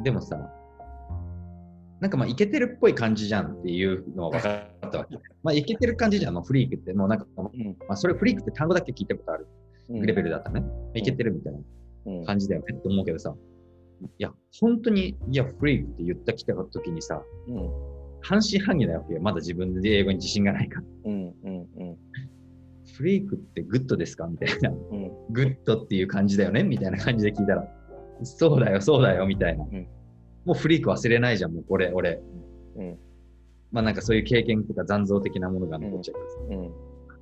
[0.00, 0.02] ん。
[0.02, 0.36] でもさ、
[2.00, 4.48] なんかまあ、いけてるっぽい感じじゃんっていうのは分か
[4.86, 5.18] ったわけ。
[5.42, 6.94] まあ、いけてる感じじゃん、のフリークって。
[6.94, 9.46] もうなんか、うん、まあ、それフリークって単語だけ聞いたことある。
[9.88, 10.64] レベルだったね。
[10.94, 11.60] いけてるみたいな
[12.26, 13.34] 感じだよねって思うけどさ。
[14.00, 17.68] いや、本当に、いや、フリークって言った来た時にさ、うん、
[18.20, 20.86] 半信半疑だよ、まだ自分で英語に自信がないから。
[21.04, 21.96] うんうんうん、
[22.94, 24.26] freak って good ですか？
[24.26, 26.62] みたいな、うん、 good っていう感じだよね？
[26.64, 27.68] みたいな感じで聞いたら、
[28.24, 29.64] そうだよ、そうだよ、みたいな。
[29.64, 29.86] うん、
[30.44, 32.20] もう freak 忘れないじゃん、もうこれ、俺。
[32.76, 32.98] うん、
[33.70, 36.38] まあなんかそういう経験とか残像的なものが残っちゃいます。
[36.40, 36.72] うん、そ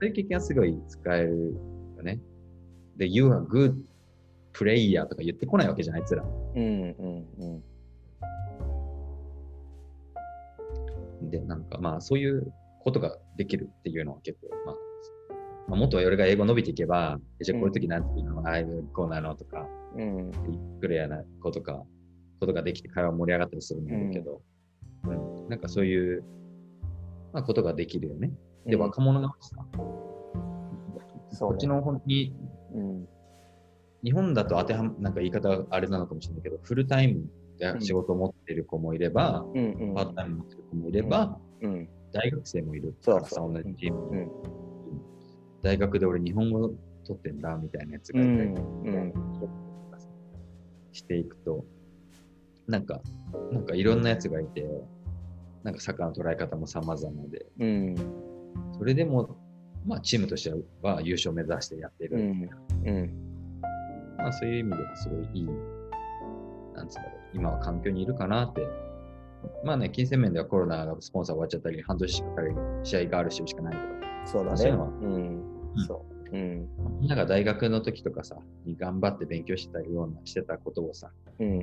[0.01, 1.55] ういう経験はすごい使える
[1.97, 2.21] よね。
[2.97, 3.77] で、You are good
[4.55, 6.23] player とか言ってこないわけじゃないつら。
[6.23, 7.63] うんうんうん。
[11.31, 14.75] で、なんかまあそういうことができるっていうのは結構、まあ、
[15.69, 20.31] まあ、もっと俺が英語伸びていけば、じゃあこういう時なんていうの、うん、ああいうこうなのとか、うん、
[20.81, 21.83] クレアなことか、
[22.41, 24.41] ことができて会話盛り上がったりするんだけど、
[25.05, 26.23] うん、うん、なんかそういう、
[27.33, 28.31] まあ、ことができるよね。
[28.67, 29.57] で、若者がさ、
[31.41, 32.35] こっちの本当に、
[32.73, 33.09] うん、
[34.05, 37.29] 日本だと当てはなんか言い方あれなのかもしれないけど、フルタイムで
[37.81, 41.39] 仕事を持ってる子もいれば、うん、パートタイム持ってる子もいれば、
[42.13, 44.29] 大学生もいるからさ、同じチームで。
[45.63, 46.71] 大学で俺日本語
[47.05, 49.99] 取ってんだみたいなやつがいたりとか、
[50.93, 51.65] していくと、
[52.67, 53.01] なんか、
[53.53, 54.67] なんかいろんなやつがいて、
[55.63, 57.95] なんかサッカーの捉え方も様々で、うん、
[58.79, 59.37] それでも、
[59.85, 62.51] まあ、チームとしては優勝を目指してやってる、うん。
[62.85, 63.11] うん、
[64.19, 65.47] まあ、そういう意味ではすごいいい、
[66.75, 68.67] なんつうんだろう、今は環境にいるかなって。
[69.65, 73.85] まあね、金銭面ではコロナがスポンサー終わっちゃったり、半年しかかかる試合があるししかないけど、
[74.25, 74.57] そうだね。
[74.57, 76.17] そういうのは、うんそう。
[76.33, 76.69] うん、
[77.01, 81.59] みんなが大学の時とかさ、に頑張って勉強してたような、してたことをさ、うん、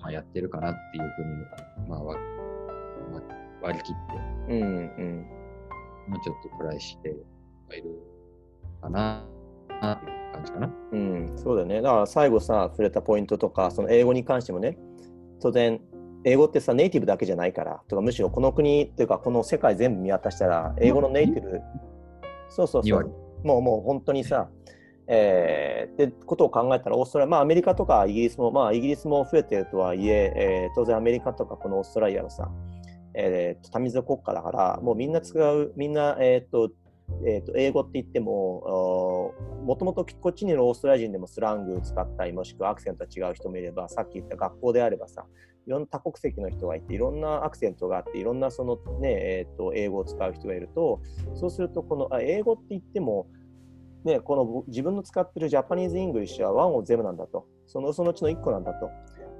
[0.00, 2.16] まあ、やってるかなっていうふうに、まあ、まあ、
[3.62, 5.26] 割り切って、うんうん、
[6.08, 7.10] まあ、ちょっとトライして
[7.68, 7.84] はいる
[8.82, 9.24] かな、
[9.80, 10.70] なっていう感じかな。
[10.92, 11.80] うん、そうだね。
[11.80, 14.78] だから最後さ、触れたポイントとか、その英語に関してもね、
[15.40, 15.80] 当然、
[16.24, 21.60] 英語ってさ、ネイティブだけじゃないから、とかむしろこの国っていうか、この世界全部見渡したら、英語のネイティブ、
[22.48, 23.14] そうそうそう。
[23.44, 24.48] もうもう本当にさ、
[25.06, 32.50] えー、ってことを考えたら、オーストラリア、まあアメリカとかイギリスも、まあイギリスも増えてるとはいえ、えー、当然アメリカとかこのオーストラリアのさ、
[33.14, 36.70] えー、多民族国家だから、もうみんな使う、みんな、えっ、ー、と、
[37.26, 45.24] えー、と英語って言っても、もともとこっちにいるオーストラリア人でもスラングを使ったり、もしくはアクセントが違う人もいれば、さっき言った学校であればさ、
[45.66, 51.00] いろんな多国籍の人がいて、いろんなアクセントがあって、いろんなそのね、えー、と英語を使う人がいると、
[51.34, 53.26] そうすると、このあ英語って言っても、
[54.04, 58.88] ね、この自分の使ってる Japanese English は one of those なんだと、そのそのうちの1個なんだと。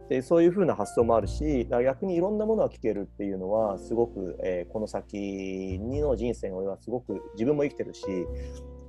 [0.08, 8.04] でそういうふうな発想もあるし、逆にいろんなものが聞けるっていうのは、すごく、えー、この先の人生においはすごく自分も生きてるし、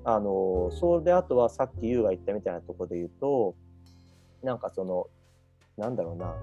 [0.06, 3.56] あのそれであとはさっき優が言ったみたいなとこで言うと、
[4.44, 5.08] なんかその、
[5.78, 6.36] なんだろうな、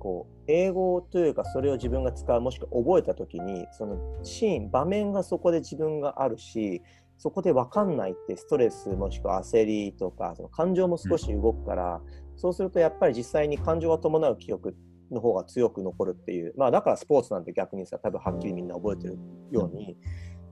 [0.00, 6.82] こう英語というかそれを自分が使うもしくは覚えた時にそのシーン場面がそこで自分があるし
[7.18, 14.74] そこで分かんないってストレスもしくは焦りとかその感情も少し動くから、うん、そうするとやっぱり実際に感情が伴う記憶
[15.10, 19.18] の方が強く残るっていうまあだからスポーツなんて逆にさ多分はっきりみんな覚えてる
[19.50, 19.98] ように。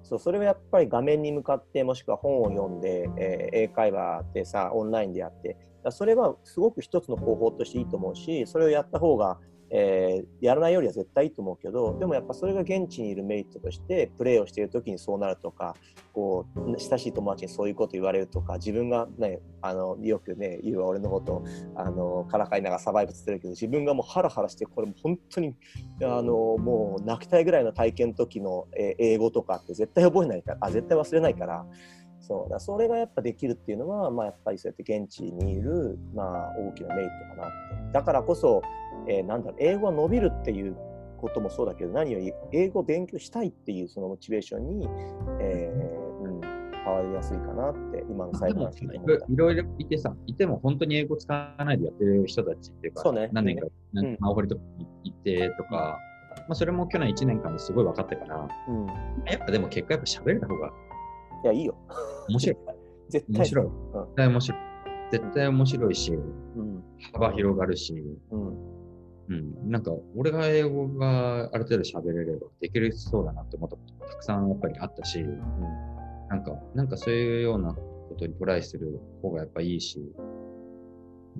[0.02, 5.58] そうそれはやっぱり画面に向かってもしくは本を読んで、えー、英会話でさオンラインでやって
[5.90, 9.38] それはすごく一つの方法としていいと思うしそれをやった方が
[9.70, 15.76] えー、やらないよりは絶対いいと思うけどでもやっぱそれが現地にいるメリットとしてプレーをしている時にそうなるとか
[16.12, 21.44] こう親しい友達にそういうこと言われるとか自分がねあのよくね言う俺のこと
[21.76, 25.54] あのからかいながらサバイブしてるけど自分がもうハラハラしてこれも本当に
[26.02, 31.66] あのもう泣きたいぐらいの体験の時の、えー、英語とかって絶対覚えないからあ絶対忘れないから。
[32.28, 32.50] そう。
[32.50, 37.92] だそれがやっぱできるっていうのは、まあ、やっぱりそうやって現地にいる、まあ、大きなメリットかなって。
[37.92, 38.62] だからこそ
[39.06, 40.76] えー、なんだろう英語が伸びるっていう
[41.18, 44.88] こともそうだけど何より英語を勉強したいっていうそのモチベーションに、
[45.40, 46.40] えーうん、
[46.84, 54.62] 変わりやすいかなって今の最後の聞いろいろいてさいても本当に英語使わないでやってる人たちっていうかそう、ね、何年か、うん、マオホリとか
[55.04, 55.98] 行ってとか、
[56.36, 58.86] まあ、それも去年1年間ですごい分かったから、うん、
[59.26, 60.72] やっぱでも結果やっぱ喋れた方が
[61.44, 61.76] いやいいよ。
[62.28, 62.56] 面白い。
[63.08, 63.36] 絶対。
[63.36, 64.58] 面白い、絶対面白い。
[65.10, 67.94] 絶対面白いし、うん、幅広がるし、
[68.30, 68.78] うん。
[69.30, 75.38] うん、なんか、俺が英語がある程度喋れればできるそうだなって思ったこともたくさんやっぱりあったし、うん、
[76.28, 80.00] なんか、なんかそういうようなことにトライする方がやっぱいいし、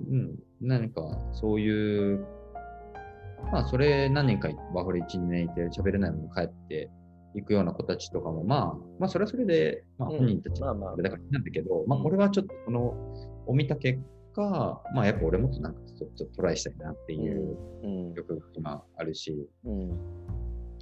[0.07, 2.25] うん、何かそういう、
[3.51, 6.89] まあ、それ何年かワーホリ1、2年いて喋れないまま帰って
[7.35, 10.77] いくような子たちとかも、まあ、まあ、それはそれで、まあ、本人たちだから
[11.31, 12.79] なんだけど、まあ、これはちょっとこの、
[13.47, 13.99] を見た結
[14.39, 17.57] か、まあやっぱ俺もっとなんかちょっとトライしたいなっていう
[18.15, 19.89] 欲が今あるし、うん、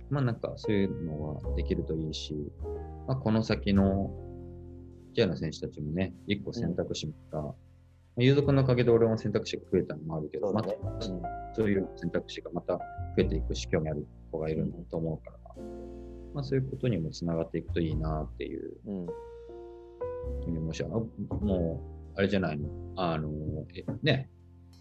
[0.09, 2.35] まあなんかそういうのはできるといいし、
[3.07, 4.11] まあこの先の
[5.13, 7.53] ジェアの選手たちもね、一個選択肢が
[8.17, 10.69] 有族のおかげで俺も選択肢が増えたのもあるけど、また、
[11.55, 12.81] そういう選択肢がまた増
[13.19, 15.36] えていくし、興味ある子がいると思うから、
[16.33, 21.81] まあ、そういうことにもつながっていくといいなっていう、うん、もしも
[22.15, 23.29] う、あれじゃないの、あの、
[23.75, 24.29] えね、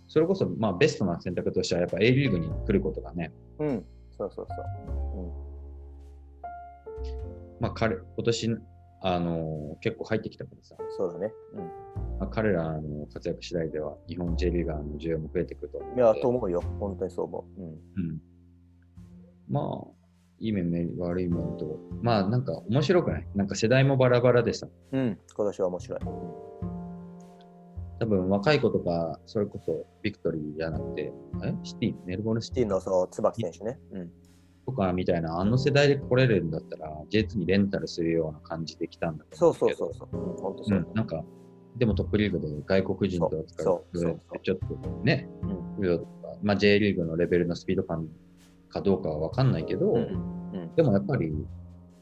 [0.08, 3.84] それこそ、まあ、ベストな選択としては、やっぱ A リーグに来ることがね、うん、
[4.16, 5.22] そうそうそう。
[5.22, 5.32] うん、
[7.60, 8.58] まあ、彼、今年、
[9.02, 10.74] あの結構入ってきたからさ。
[10.96, 11.32] そうだね。
[11.52, 11.86] うん
[12.18, 15.96] まあ、彼らの活躍次第では、日本 J リーガーの需要も増えてくると思う。
[15.96, 16.62] いや、と思うよ。
[16.80, 17.60] 本当にそう思う。
[17.60, 17.68] うん。
[17.68, 18.20] うん、
[19.48, 19.95] まあ、
[20.38, 23.26] いい面、悪い面と、まあ、なんか面白くない？
[23.34, 24.68] なんか世代もバラバラでさ。
[24.92, 26.00] うん、今年は面白い。
[27.98, 31.12] 多分若い子とか、それこそビクトリーじゃなくて、
[31.44, 31.54] え？
[31.62, 32.66] シティ、メルボルンシティ？
[32.66, 33.78] のそう、椿選手ね。
[33.92, 34.10] うん。
[34.66, 39.54] とかみたいな、あの世代で来れるんだったら、J2 にレンタルするような感じで来たんだけど。
[39.54, 40.16] そうそうそうそう。
[40.16, 40.86] うん、本当そう、うん。
[40.94, 41.24] なんか、
[41.76, 43.84] でもトップリーグで外国人と扱う
[44.42, 44.64] ちょっと
[45.04, 45.28] ね、
[45.80, 46.06] うん、
[46.42, 48.08] まあ、J リーグのレベルのスピード感
[48.76, 51.32] かどうかは分かんないけど、うんうん、でもやっぱり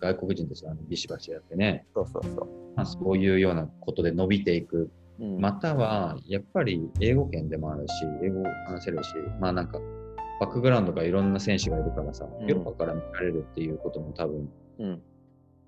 [0.01, 2.49] 外国人としてビシバシやってね、そうそうそう。
[2.77, 9.79] まあ、そういうようなことで伸びていく、うん、またはやっぱり英語圏でもあるし、英語話せるし、まあなんか
[10.41, 14.49] バックグラウンドがいろんな選手がいるからさ、ヨーロッパから見られるっていうことも多分、
[14.81, 15.03] うん、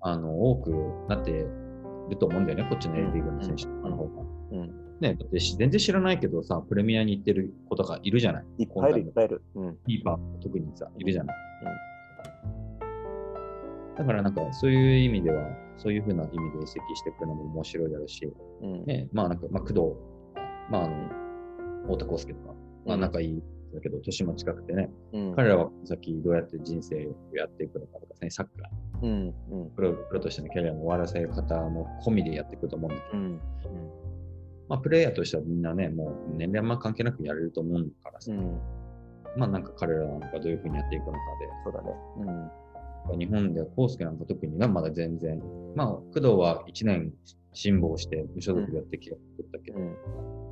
[0.01, 0.71] あの多く
[1.09, 4.21] なってると思うんだよね、こっちの A リーグの選手とかの方が。
[4.51, 8.63] うん、ね、だって全然知らないけどさ、プレミアに行ってる子とかいるじゃない？
[8.63, 9.43] いっぱいいる、いっぱいいる。
[9.53, 11.35] うん、キーパー特にさ、いるじゃない、
[12.81, 12.83] う
[13.93, 19.79] ん、だからなんかそういう意味では、そういうふうな意味で移籍していくのも面白いだろうし、うん、ね、まあなんか、まあ工藤、
[20.71, 21.09] まああの、
[21.83, 22.55] 太田康介とか、
[22.87, 23.43] まあ仲いい
[23.75, 33.39] だけど、年も近くてね、うん、彼らは先どうやって人生をやっていくのかとかね、サッカー、うんうん、プロプロとしてのキャリアの終わらせ方も込みでやっていくと思うんだけど、うんうん
[34.69, 38.59] まあ、プレイヤーとしてはみんなね、もう年齢あんま関係なくやれると思うからさ、うん、
[39.37, 41.95] まあなんか彼らなんかどういうふうにやっていくのかで、そうだね。
[43.11, 45.41] うん、日本ではコースケなんか特にはまだ全然、
[45.75, 47.13] まあ工藤は1年
[47.53, 49.15] 辛抱して無所属でやってきた
[49.59, 49.95] けど、うん、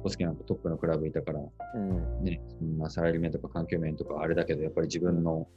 [0.01, 1.39] コースケなんかトップのクラブいたから、
[1.75, 2.41] うん、ね、
[2.78, 5.47] まあサラリーメンとか環境面とかあれだけど、やっぱり自分の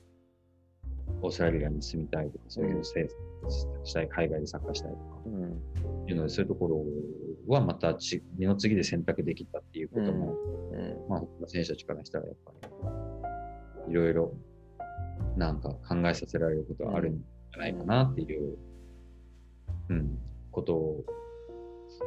[1.22, 3.08] オーストラリアに住みたいとか、そういう生
[3.42, 6.84] 活したい、海外でサッカーしたいとか、うん、いうので、そういうところ
[7.46, 10.36] はまたち二の次で選択できたっていうことも、
[10.72, 12.52] うん、うん、まあ、選手たちからしたらやっぱ
[13.86, 14.34] り、いろいろ
[15.36, 18.56] なんか考えさせられることはあるんじゃないかなっていう、
[19.88, 20.18] うん、
[20.50, 21.04] こと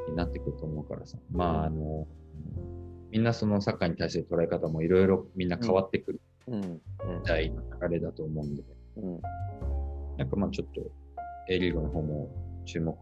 [0.10, 1.18] になってくると思うからさ。
[1.32, 2.08] まあ、あの、
[3.12, 6.80] みんなそのサッカーに対する捉え方もいろいろみんな変わってくるみ
[7.26, 8.64] たいな流れだと思うんで、
[8.98, 9.22] うん、
[10.18, 10.82] なんかまあちょっと
[11.50, 12.30] A リーグの方も
[12.66, 12.96] 注目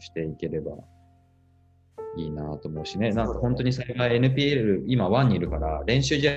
[0.00, 0.72] していければ
[2.16, 6.32] いいなと思うしね、なんか本当に幸い NPL、今1にいるから、練習試合、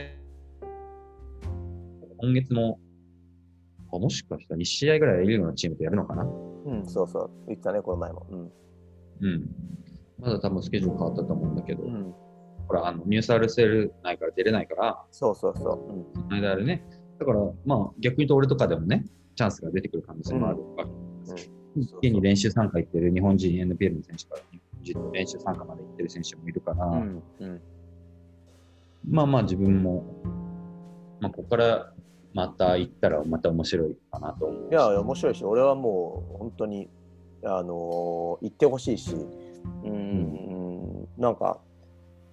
[2.22, 2.80] 今月も、
[3.92, 6.24] あもしかしたら2試合ぐらい A リーグのチームとやるのかな？
[6.24, 8.28] うん、そうそう、言ったね、この前も。
[8.30, 8.52] うん。
[9.22, 9.50] うん、
[10.20, 12.14] まだ多分スケジュール変わったと思うんだけど、うん、
[12.68, 15.94] ほら、あのニュース RSL ないから出れないから、そうそうそう。
[15.94, 16.86] うん、その間あれね、
[17.20, 19.06] だから、まあ、逆に言うと俺とかでもね、
[19.36, 21.52] チャンスが出てくる可能性もあるわけです。
[22.02, 24.42] 現に練習参加行ってる日本人 NPL の選手から、
[25.12, 27.62] 練習参加まで行ってる選手もいるから、うんうん、
[29.08, 30.04] まあまあ自分も、
[31.20, 31.94] まあ、ここから
[32.34, 34.70] また行ったらまた面白いかなと思う。
[34.72, 36.90] いや、面白いし、俺はもう本当に、
[37.44, 39.16] あのー、行ってほしいし、
[39.84, 41.60] うん、うん、なんか、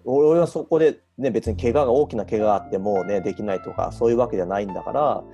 [0.06, 5.24] 俺はそこで、ね、別に怪我が大きな怪我があっても、ね、できないとかそういうわけじゃないんだから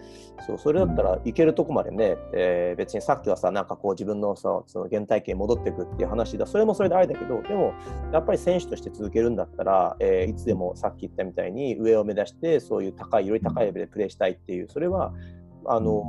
[0.47, 6.47] そうそれだったらいけるとこまでね、えー、別にさっきはさなんかこう自分のさその原体験に戻っていくっていう話だ。
[6.47, 7.75] それもそれであれだけどでも
[8.13, 15.13] やっぱり選手として続けるんだったら、えー、いつでもさっき言ったみたいに上を目指してそういう高いより高いレベルでプレーしたいっていうそれは
[15.65, 16.05] あの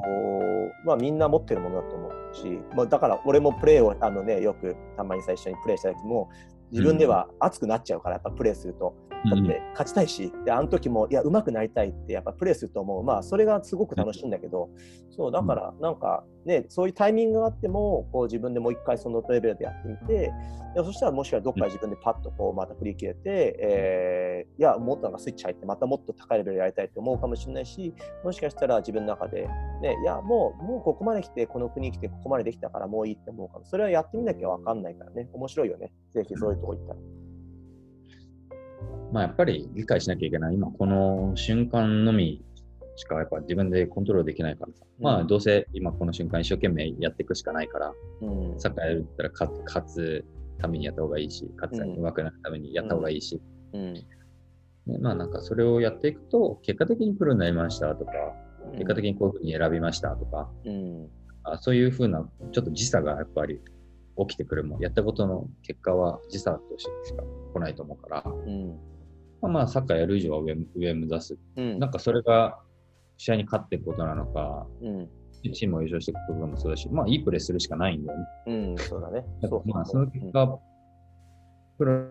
[0.86, 6.30] まあ、みんな持ってるものだと思うし、まあ、だから俺もプレーをあの、ね、よくたまに最初にプレーした時も
[6.74, 8.96] 自分では熱くなっちゃうから、やっぱプレーすると。
[9.30, 14.70] だって勝ちたいし、であの時もいや上手くなりたいってやっぱプレーすると思う、まあ、それがすごく楽しいんだけど、
[15.16, 20.32] そうだからなんか、ね、そういうタイミングがあってもこう自分でもう一回そのレベルでやってみて
[20.76, 23.20] でそしたらもしかしたらどっか自分でパッとこうまた振り切れて、
[23.60, 29.48] えー、いやもっとなんかスイッチ入ってまたもっと高いレベルでやりたいって思うかもしれないしもしかしたら自分の中で、
[29.82, 33.66] ね、いやもうもうここまで来てこの国に来てここまでできたからもういいって思うかも。
[33.66, 35.30] それはやってみなきゃ分かんないからね。
[35.34, 35.92] 面白いよね。
[36.12, 37.23] ぜひそういうとこ行ったら。
[39.14, 40.56] まあ、やっぱり理解しなきゃいけない。
[40.56, 42.44] 今、この瞬間のみ
[42.96, 44.74] しかやっぱ自分でコントロールできないから。
[44.74, 44.86] さ。
[45.00, 50.26] うん、まあ、どうせ今この瞬間一生懸命やっていくしかないから、うん、サッカーやるったら勝つ
[50.60, 53.40] ためにやった方がいいし、勝つ上手くなるためにやった方がいいし、
[53.74, 54.04] うん、ね、
[55.00, 58.12] まあなんかそれをやっていくと、結果的にプロになりましたとか、
[58.74, 61.10] 結果的にこういうふうに選びましたとか、うん、
[61.44, 63.60] あそういうふうなちょっと時差がやっぱり
[64.18, 64.80] 起きてくるもん。
[64.82, 68.78] やったことの結果は時差としてしか来ないと思うから、うん、
[69.44, 72.60] まあ、まあサッカーやる以上は上上目指す、うん、なんかそれが
[73.18, 75.10] 試合に勝っていくことなのか、うん、
[75.52, 78.26] チームを優勝していくこともそうだし、まあいいプレーするしかないんだよね。
[78.48, 79.26] うん、そうだね。
[79.42, 80.60] だまあその結果、
[81.78, 82.06] プロ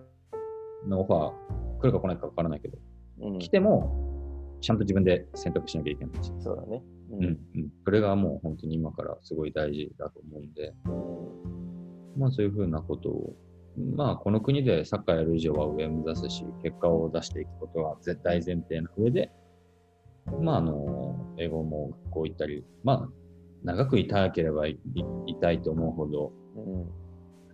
[0.87, 2.79] のオファー来るか来ないか分からないけど、
[3.23, 6.33] うん、来てもちゃんと自分で選択しなきゃいけないし。
[6.39, 6.83] そうだね。
[7.13, 7.39] うん、うん、
[7.85, 10.75] これがもう本当に今からすごい大事だと思うんで、
[12.19, 13.37] まあそういうふうなことを、
[13.77, 19.31] まあこの国でサッカーやる以上は上を目指すし、結果を出していくことは絶対前提の上で、
[20.41, 23.09] まああの、英語も学校行ったり、まあ
[23.65, 24.79] 長くいたければい
[25.41, 27.03] たいと思うほど、うん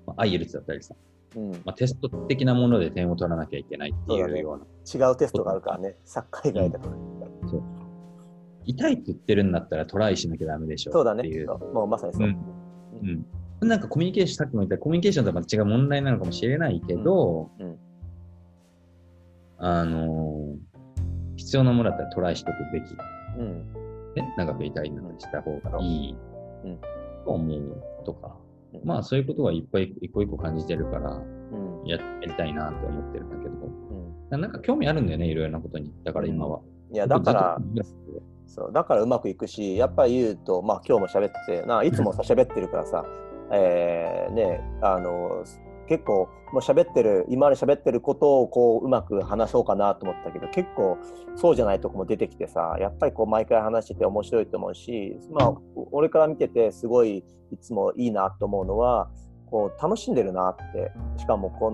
[0.07, 0.95] まあ、IELTS だったりさ、
[1.37, 1.53] うん。
[1.53, 4.65] まあ、テスト的なもので点を取らなきゃいけないっていうような。
[4.65, 7.63] うね、違うテストがあるからね、サッカー以外だと、うん、そう。
[8.65, 11.25] 痛いって言ってるんだったらトライしなきゃダメでしょそうだね。
[11.73, 12.27] もうまさにそう。
[12.27, 12.37] うん。
[13.01, 13.27] うん、
[13.61, 17.79] なんかコミュニケーション、さっきも言ったコミュニケーションとはまた違う問題なのかもしれないけど、うん、
[19.59, 22.95] あのー、必要なものだったらトライしておくべき。
[23.39, 23.89] うん。
[24.15, 26.17] ね、長くいたいなした方がいい
[27.25, 28.37] と思うとか。
[28.85, 31.23] まあそういうことはいっぱい一個一個感じてるから、
[31.87, 33.55] ややりたいなって思ってるんだけど、
[34.31, 35.93] うん、なんか興味あるんだよね、いろいろなことに。
[36.05, 36.61] だから今は。
[36.93, 37.59] いや、だから、
[38.47, 43.05] そうだからうまくいくし、やっぱり言うと、まあ今日も喋ってて、ないつもさ、喋ってるからさ、
[43.53, 45.45] えー、ね、あの、
[45.89, 50.99] 結構もう喋ってる今まで喋ってることをこううまく話そうかなと思ったけど結構
[51.35, 55.55] そうじゃないとこも出てきてさやっぱりこう毎回話してて面白いと思うしまあ
[55.93, 59.11] 俺から見ててすごいいつもいいなと思うのは
[59.47, 61.71] こう楽しんでるなってしかもこ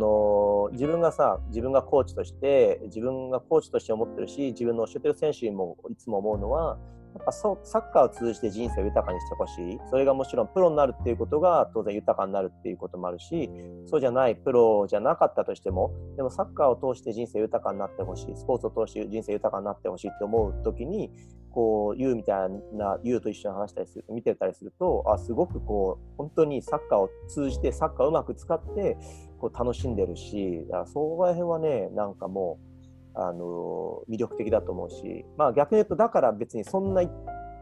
[0.70, 6.78] の自分がさ自分がコーチとして自分がコーチとして思ってるし自分の教えてる選手にもいつも思うのは
[7.14, 9.78] やっぱサッカーを通じて人生を豊かにしてほしい。
[9.88, 13.48] それがもちろんプロになるっていうことが当然豊かになるっていうこともあるし、
[13.86, 21.10] そうじゃないプロじゃなかったとしても、でもサッカーを通して人生豊かになってほしい、スポーツを通して人生豊かになってほしいって思う時に、
[21.52, 28.96] こう、ユウみたいな、ユウと一緒に話したりする、見てたりすると、あ、すごくこう、本当にサッカーを通じて、サッカーをうまく使って、
[29.38, 32.73] こう楽しんでるし、だからそこら辺はね、なんかもう、
[33.14, 37.02] あの魅力的だと思うし、まあ、逆に言うとだから別にそんな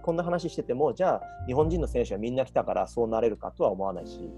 [0.03, 4.31] こんな話しててもじゃあ日本人の選手はみんな来たからそうなれるかとは思わないし、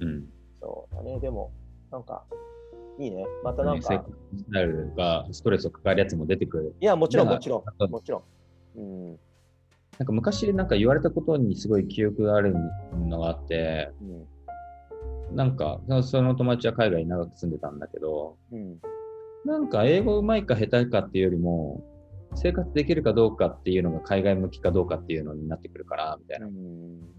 [0.00, 0.24] うん、うん、
[0.60, 1.20] そうだね。
[1.20, 1.52] でも
[1.90, 2.24] なんか
[2.98, 3.24] いいね。
[3.42, 4.02] またなんか、ね、
[4.96, 6.74] がストレスを抱えるやつも出てくる。
[6.80, 8.24] いやもちろんもちろんもちろ
[8.76, 12.54] ん、うん、なんか昔なんか言われたことにすごい記憶がある
[12.92, 13.90] のがあって、
[15.30, 18.78] うん、なんかその友達は海外に長く住んでたんだけど、うん
[19.44, 21.84] なんか英語うまいか下手かっていうよりも、
[22.36, 26.48] 生活できるかどうかっていうのが海外向きかどうかっていうのになってくるから、みたいな。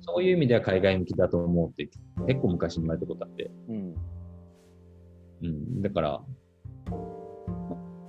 [0.01, 1.89] そういう意味では海外向きだと思うって
[2.27, 3.51] 結構昔に言われたことあって。
[3.69, 3.95] うん。
[5.43, 6.21] うん、だから、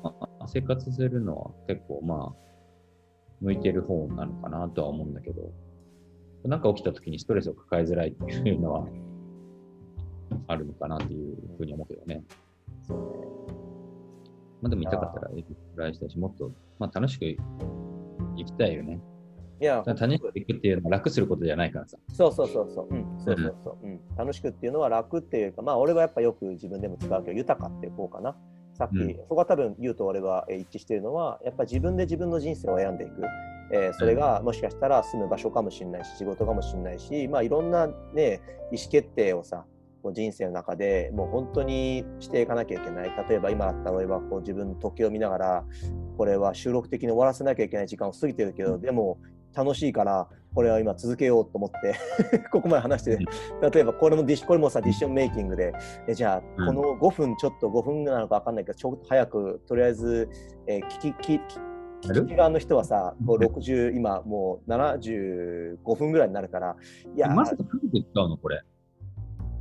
[0.02, 2.46] まあ、生活するのは結構まあ、
[3.40, 5.52] 向いてる方なのかなとは思うんだけど、
[6.44, 8.86] なんか起きた時にストレスを抱えづらいっていうのは
[10.46, 12.24] あるのかなっていうふうに思うけどね。
[12.82, 13.65] そうね。
[14.62, 15.44] まあでも痛かったらエビ
[15.74, 17.24] フライしたし、もっと、まあ、楽しく
[18.36, 19.00] 生きたいよね。
[19.60, 21.96] いや、楽しく行くっていうのは楽することじゃないからさ。
[22.12, 22.94] そうそうそうそう。
[22.94, 24.00] うん、そうそうそう、うん。
[24.16, 28.36] 楽しくっていうのは楽っていうか、まあ俺はやっぱよく自分でも使うけど、豊かってこうかな。
[28.74, 33.22] さっき、うん、そこは多分言うと俺は一致しているのは、やっぱ自分で自分の人生を選んでいく。
[33.72, 38.40] えー、それがもしかしたら住む場所かもしれないし、仕事かもしれないし、まあいろんなね、
[38.70, 39.64] 意思決定をさ、
[40.06, 43.12] こう人生の中でもう本当にしていかなきゃいけない。
[43.28, 45.64] 例えば今だったら俺はこう自分の時計を見ながら、
[46.16, 49.18] これは収録的に終わらせなきゃいけない時間を過ぎてるけど、でも
[49.52, 51.96] 楽しいから、これは今続けようと思って
[52.52, 53.18] ここまで話して、
[53.72, 55.72] 例えばこれもディこれもさ、ディッションメイキングで、
[56.06, 60.28] えじゃあ、この5分、ちょっと5分なのか分かんないけど、ちょっと早く、とりあえず、
[60.68, 66.76] えー、聞き、聞き、聞き側の人はさ、こう60、今もう75分ぐらいになるから、
[67.16, 68.62] いや、まさかかけて使うのこれ。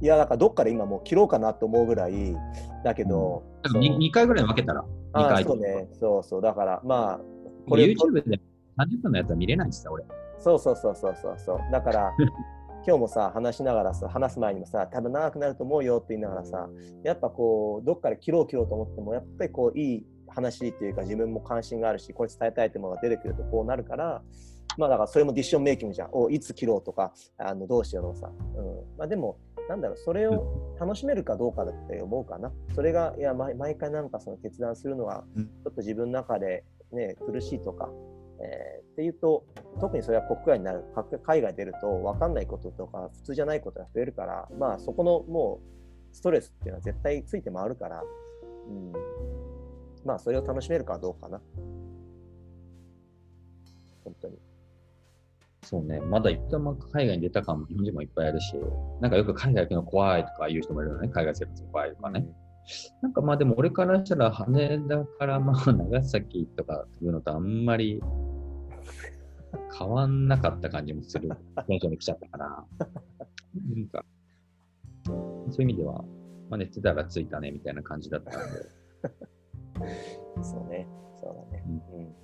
[0.02, 2.36] いや、だからどっかで今もう切ろうかなと思うぐらい
[2.84, 3.44] だけど。
[3.64, 4.84] うん、2, 2回ぐらい分けたら
[5.14, 6.42] ？2回そうね、そうそう。
[6.42, 7.20] だからまあ、
[7.68, 8.40] これ YouTube で
[8.78, 10.04] 30分のやつは見れないしさ、俺。
[10.38, 11.60] そうそうそうそうそうそう。
[11.72, 12.14] だから、
[12.88, 16.70] 今日もさ、話しながらさ、話す前にもさ、多分長くなると思うよって言いながらさ、
[17.04, 24.22] やっぱこう、どっかで切ろう切ろうと思っても、やっぱりこう、いい話っていうか、自分も関心があるし、これ伝えたいってものが出てくるとこうなるから、
[24.78, 26.10] まあだからそれもディッションメイキングじゃん。
[26.12, 28.32] おいつ切ろうとか、あのどうしようとかさ。
[28.56, 29.38] うん、まあでも、
[29.70, 32.52] なんだろう、それを楽しめるかどうかだって思うかな。
[32.74, 37.90] それが、いや、毎回なんかその決断するのは、ちょっと自分の中で、ね、苦しいとか、
[38.40, 39.46] えー、っていうと、
[39.80, 40.84] 特にそれは国外になる、
[41.24, 45.62] 海外出ると分かんないこととか、普通じゃないことが増えるから、まあそこのも
[46.12, 48.04] うストレスっていうのは絶対ついて回るから、
[48.68, 48.94] うん、
[50.06, 51.42] まあそれを楽しめるかどうかな。
[54.04, 54.38] 本当に。
[55.66, 56.64] そうね、まだ一旦
[56.94, 58.54] 海外に出た感も日本人もいっぱいあるし、
[59.02, 62.20] なんかよく海外行くの怖いとか言う人もいるよね、海外生活怖いとかね。
[62.20, 62.36] うん、
[63.02, 68.00] なんかまあでも俺からしたら羽田からまあ 長崎とかいうのとあんまり
[69.78, 71.30] 変わんなかった感じもする。
[71.68, 74.06] テンションに来ちゃったから、なんか、
[75.06, 75.16] そう
[75.50, 76.04] いう意味では、
[76.50, 78.40] まあ、寝てたら着いたねみたいな感じだったんで。
[80.44, 80.88] そうね、
[81.20, 81.64] そうだね。
[81.68, 82.16] うん、うん。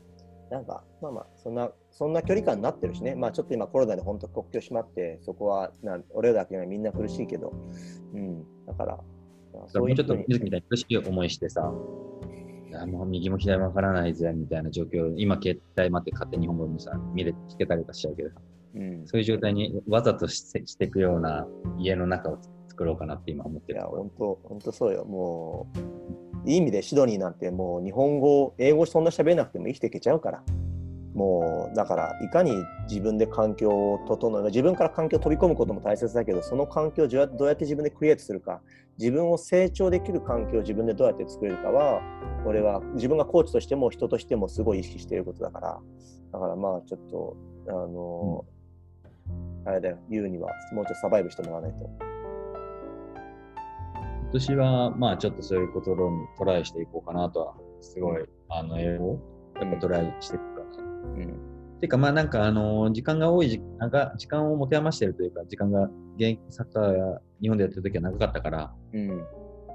[0.49, 7.53] なんか、まあまあ、そんな、そんな距離感になってるしね、まあちょっと今コロナで本当国境閉まって、そこはな俺らだけはみんな苦しいけど、
[8.13, 8.97] うん、だから、
[9.53, 11.71] まあ、そういうちょっと水木みたいに苦しい思いしてさ、
[12.73, 18.29] あもう右も左もわからないぜみたいな状況、今携帯待って勝手に本語もさ、見れ聞けたりとかしちゃうけど、
[18.75, 21.45] うん、そういう状態にわざとしてしていくような
[21.77, 22.39] 家の中を
[22.69, 23.79] 作ろうかなって今思ってる。
[23.79, 25.03] いや、本当、本当そうよ。
[25.03, 25.67] も
[26.45, 30.43] う、いい意味でシドニーなんてもう日本語、英語そんな喋れなくても生きていけちゃうから。
[31.13, 32.55] もうだからいかに
[32.89, 38.61] 自分で環境を整え自分から環境を飛び込むことも大切だけどその環境をどうやって自分でクリエイトするか
[38.97, 42.01] 自分を成長できる環境を自分でどうやって作れるかは
[42.45, 45.79] 俺は自分がコーチとしても人としてもすごい意識していることだから
[46.31, 47.35] だからまあちょっと
[47.67, 48.45] あの、
[49.27, 52.11] うん、あれだよ言うにはもうちょっとサバイブしてもらわないと。
[54.31, 55.97] 今年は、まあちょっとそういうことに
[56.37, 59.19] トライしていこうかなとは、すごい、あの、英語
[59.59, 60.60] やっぱトライしていくか。
[61.03, 61.51] うん。
[61.81, 69.25] ていうか、まあなんか、あの、時間が多い時間が、時間を持て余してるというか、時間が、現役サッカーや日本でやってる時は長かったから、うん。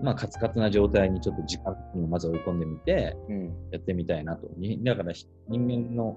[0.02, 3.16] まあ、カツカツな状態にちょっと時間をまず追い込んでみて、
[3.72, 4.48] やってみたいなと。
[4.84, 5.12] だから、
[5.48, 6.16] 人間の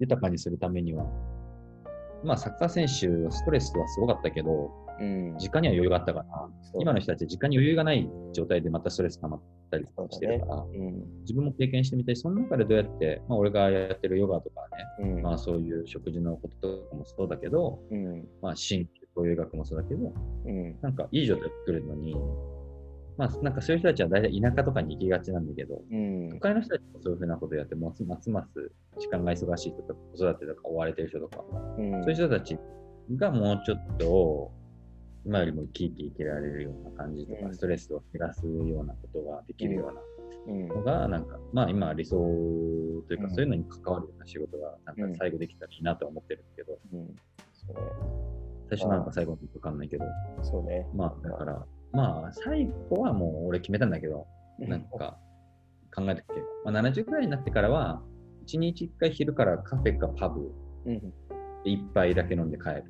[0.00, 1.06] 豊かにするためには、
[2.24, 6.48] まあ、サッカー選手、ストレスはすごかったけど、うん、時間には余裕があったから、
[6.80, 9.40] 今の人たち時間に余裕がない状態でまたストレス溜まっ
[9.72, 10.78] たりしてるから、ね。
[10.78, 14.60] うん、自分も経験してみたい、その中でどうやって、まあ、俺がやってるヨガとか
[15.00, 17.80] ね、うん、まあそういう食事のこととかもそうだけど、
[18.42, 20.12] まあ神経そういう学もそうだけど、
[20.82, 22.14] なんかいい状態を作るのに、
[23.18, 31.44] まあ、なんかそういう人たちは大体田舎とかに行きがちなんだけど、うん、都会の人たちもそういうふうなことをやって、ますます時間が忙しいとか、子育てとか追われてる人とか、
[31.78, 32.58] うん、そういう人たち
[33.16, 34.52] がもうちょっと、
[35.24, 39.92] 今よりも生き生き生きられるような感じとか、ストレスを減らすようなことができるよ
[40.46, 42.16] うなのが、なんか、まあ今理想
[43.06, 46.78] というか、そういうのに関わるような仕事が、なんか最後できたらいいなとは思ってるんだけど、
[48.68, 50.04] 最初なんか最後に分かんないけど、
[50.42, 50.86] そうね。
[50.94, 54.26] まあだから、まあ最後はもう俺決めたんだけど、
[54.58, 55.18] なんか
[55.94, 56.24] 考えたっけ、
[56.64, 58.02] まあ、70くらいになってからは、
[58.46, 60.52] 1日1回昼からカフェかパブ、
[61.64, 62.84] で1杯だけ飲んで帰る。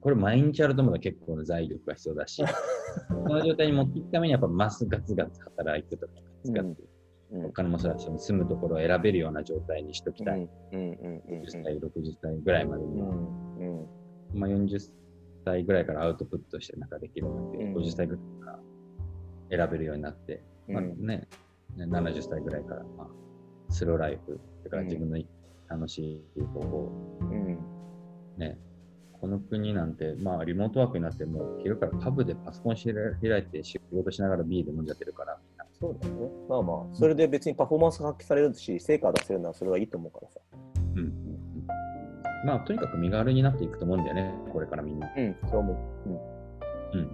[0.00, 2.42] これ毎日やると思うと結構な財力が必要だし、
[3.08, 6.88] その状態に持っていくためにやっぱマスガツガツ働いてとか、ガツガツ、
[7.46, 10.48] お金もそうだし、住むところを選べるような状態にしときたい。
[10.72, 13.00] 50歳、60歳ぐらいまでに。
[13.02, 13.08] は。
[14.34, 14.78] まあ、40
[15.44, 18.50] 歳ぐらいからアウトプットしてなんかできるようになって、50歳ぐらいか
[19.50, 21.28] ら選べるようになって、まあね、
[21.76, 25.18] 70歳ぐらいから、まあ、スローライフ、だから自分の
[25.68, 26.92] 楽しい方法、
[28.38, 28.58] ね、
[29.20, 35.38] この国なんて、まあ、リモートワークになっても、昼からパブでパソコン開いて仕事しながらビール飲んじゃってるから、
[35.78, 36.30] そうだよね。
[36.48, 40.40] まあまあ、それで別にパフォーマンス発揮されるし、成果出せるのはそれはいいと思うからさ。
[40.96, 41.12] うん。
[42.46, 45.10] まあ、とにかく身軽になっていくと思うんだよね、これからみんな。
[45.16, 46.08] うん、そう思う。
[46.94, 47.00] うん。
[47.00, 47.10] うん。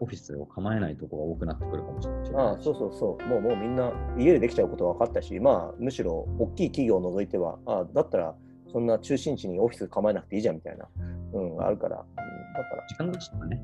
[0.00, 2.46] オフィスを構えないところが多くなってくるかもしれない。
[2.46, 3.28] ああ、そうそうそう。
[3.28, 8.34] もうもうみんな家でできちゃうこと分かったし、まあ、むしろ大きい企業を除いては、ああ、だったら、
[8.72, 10.88] そんな中心地にオフィス構えなくていいじゃんみたいな、
[11.34, 12.14] うん、あるから、うん、
[12.54, 12.86] だから。
[12.88, 13.62] 時間がちょっとね。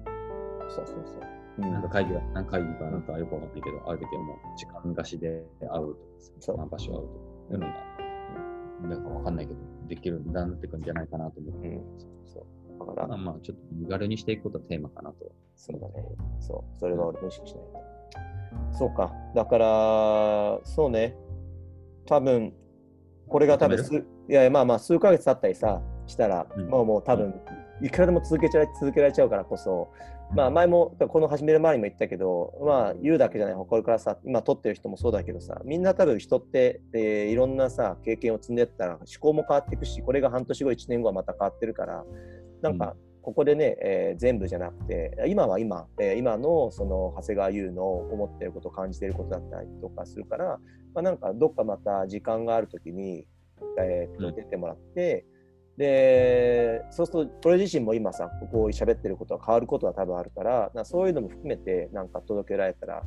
[0.68, 1.20] そうそうそう。
[1.58, 5.98] うん、なんか会議が、何会議かなんかよくわかんないけど、ある時はもう時間貸しで会うとか、
[6.40, 7.18] その場所会うとか、
[7.50, 11.68] いうのが、なんかわかんないけど、できるんだなってくんじゃないかなと思って。
[11.68, 11.82] うん、
[12.26, 15.32] そうだから、まあ、まあ、ちょっと身軽にしていくことがテーマかなと。
[15.56, 16.04] そうだね。
[16.38, 16.78] そう。
[16.78, 17.64] それは俺も意識しない
[18.72, 18.78] と。
[18.78, 19.12] そうか。
[19.34, 21.16] だから、そうね。
[22.06, 22.52] 多分、
[23.28, 27.34] これが多分す、いやまあまあ数ヶ月経ったりさ、したら、うん、もうもう多分、
[27.82, 29.90] いくらでも続けちゃ続けられちゃうからこそ、
[30.34, 42.04] まあ前もこの始める前にも言ったけど、まあ言うだけじゃない、これからさ、今撮ってる人もそうだけどさ、みんな多分人って、えー、いろんなさ、経験を積んでったら思考も変わっていくし、これが半年後、1年後はまた変わってるから、
[42.60, 50.58] なんかここでね、えー、全部じゃなくて、今は今、えー、今のその長谷川優の思っていること、感じていることだったりとかするから、
[50.94, 53.26] まあ、なんかどっかまた時間があるときに、
[53.80, 55.24] えー、と出てもらって、
[55.72, 63.02] うん、で、そうすると、俺自身も今さ、ここ喋ってることは変わることは多分あるから、なそういうのも含めて、なんか届けられたら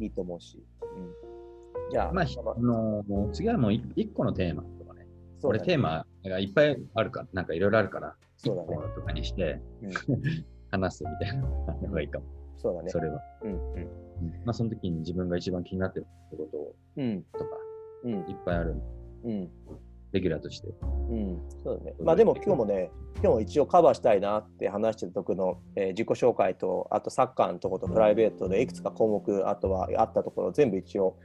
[0.00, 0.62] いいと思うし。
[0.82, 5.06] うん、じゃあ、まあ、あの次はもう一個のテーマとかね。
[5.42, 8.68] これテーマがいっぱいあるから、なんかいろいろあるから、そうだね。
[8.94, 9.92] とかにして、うん、
[10.70, 12.24] 話すみたいなのがいいかも。
[12.58, 12.90] そうだね。
[12.90, 13.20] それは。
[13.42, 13.88] うんうん。
[14.44, 17.44] まあ、その時に自分が一番気になってることを、うん、とか、
[18.04, 18.76] うん、いっぱいある。
[19.24, 19.50] うん。
[20.12, 20.68] レギュラーとして。
[21.10, 21.94] うん、そうだね。
[22.00, 31.16] まあでも今日もね、今日も一応カバーしたいなって話してる時の、えー、自己紹介と、あとサッカーのところとプライベートでいくつか項目、あとはあったところ、全部一応、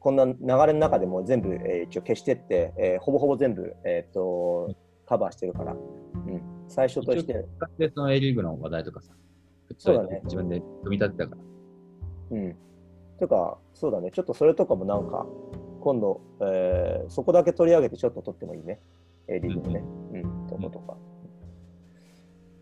[0.00, 0.32] こんな流
[0.66, 4.74] れの中でも全部、えー、一応消してって、えー、ほぼほぼ全部、えっ、ー、と、
[5.06, 7.44] カバーしてるから、うん、最初として。
[7.78, 9.14] で、その A リーグの話題とかさ、
[9.78, 10.20] そうだね。
[10.24, 12.38] 自分で組み立てたから。
[12.38, 12.56] うん。
[13.18, 15.26] とか、そうだね、ちょっとそれとかもなんか、
[15.84, 18.80] 今度、えー、そこだけ取り上げてちょっと取ってもいいね。
[19.28, 19.84] リーグのね。
[20.12, 20.96] うん、うん、とことか。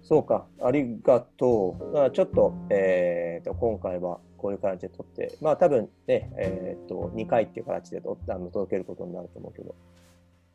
[0.03, 1.93] そうか、ありがとう。
[1.95, 9.75] まあ、ちょっと、えーと、今回はこういう感じで撮って、まあ多分ね、えーと、2回っていう形であの届けることになると思うけど、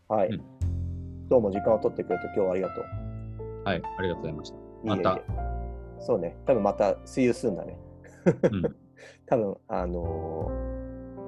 [0.09, 0.30] はい。
[0.30, 0.78] うん
[1.30, 2.84] どうも時間を取ってくれて今日はありがとう。
[3.65, 4.57] はい、ありがとうございました。
[4.86, 5.11] また。
[5.11, 5.47] いえいえ
[5.99, 7.78] そうね、多分また、See you soon だね。
[8.43, 8.76] うん、
[9.28, 10.49] 多分あの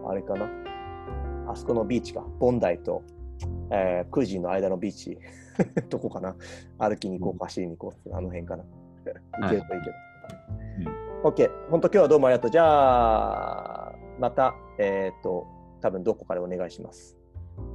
[0.06, 0.69] ー、あれかな。
[1.50, 3.04] あそこのビーチか、ボンダイと、
[3.72, 5.18] えー、クージーの間のビーチ、
[5.90, 6.36] どこかな。
[6.78, 8.64] 歩きに行こうか、走りに行こうあの辺かな。
[9.42, 11.30] 行けるといいけど。
[11.30, 12.52] はい、OK、本当今日はどうもありがとう。
[12.52, 15.48] じゃあ、また、えっ、ー、と、
[15.82, 17.18] 多分どこかでお願いします。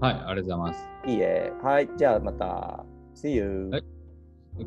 [0.01, 0.89] はい、ありがとうございます。
[1.07, 1.53] いいえ。
[1.63, 2.85] はい、じゃあまた。
[3.15, 3.71] See you.
[3.71, 3.85] はい、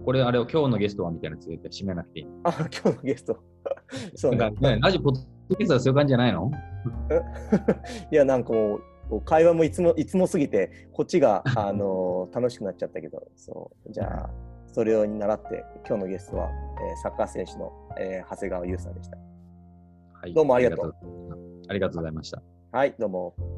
[0.06, 2.28] これ、あれを今日のゲストはみたいなついて締めなくていい。
[2.44, 3.38] あ、今日のゲスト。
[4.16, 4.50] そうね。
[4.60, 5.14] ねラジオ、ポッ
[5.50, 6.52] ドキャストはそういう感じじゃないの？
[8.12, 8.82] いや、なんかもう、
[9.26, 13.92] 会話もいつもいつもすぎて、こっちが、あの楽しくなっちゃったけど、そう。
[13.92, 14.30] じゃあ、
[14.68, 19.18] それをに習って、今日のゲストは、えー、サッカー選手の、えー、長谷川優さんでした。
[20.14, 20.96] はい、どうもありがとう。
[21.70, 22.42] ありがとうございました。
[22.72, 23.57] はい、どうも。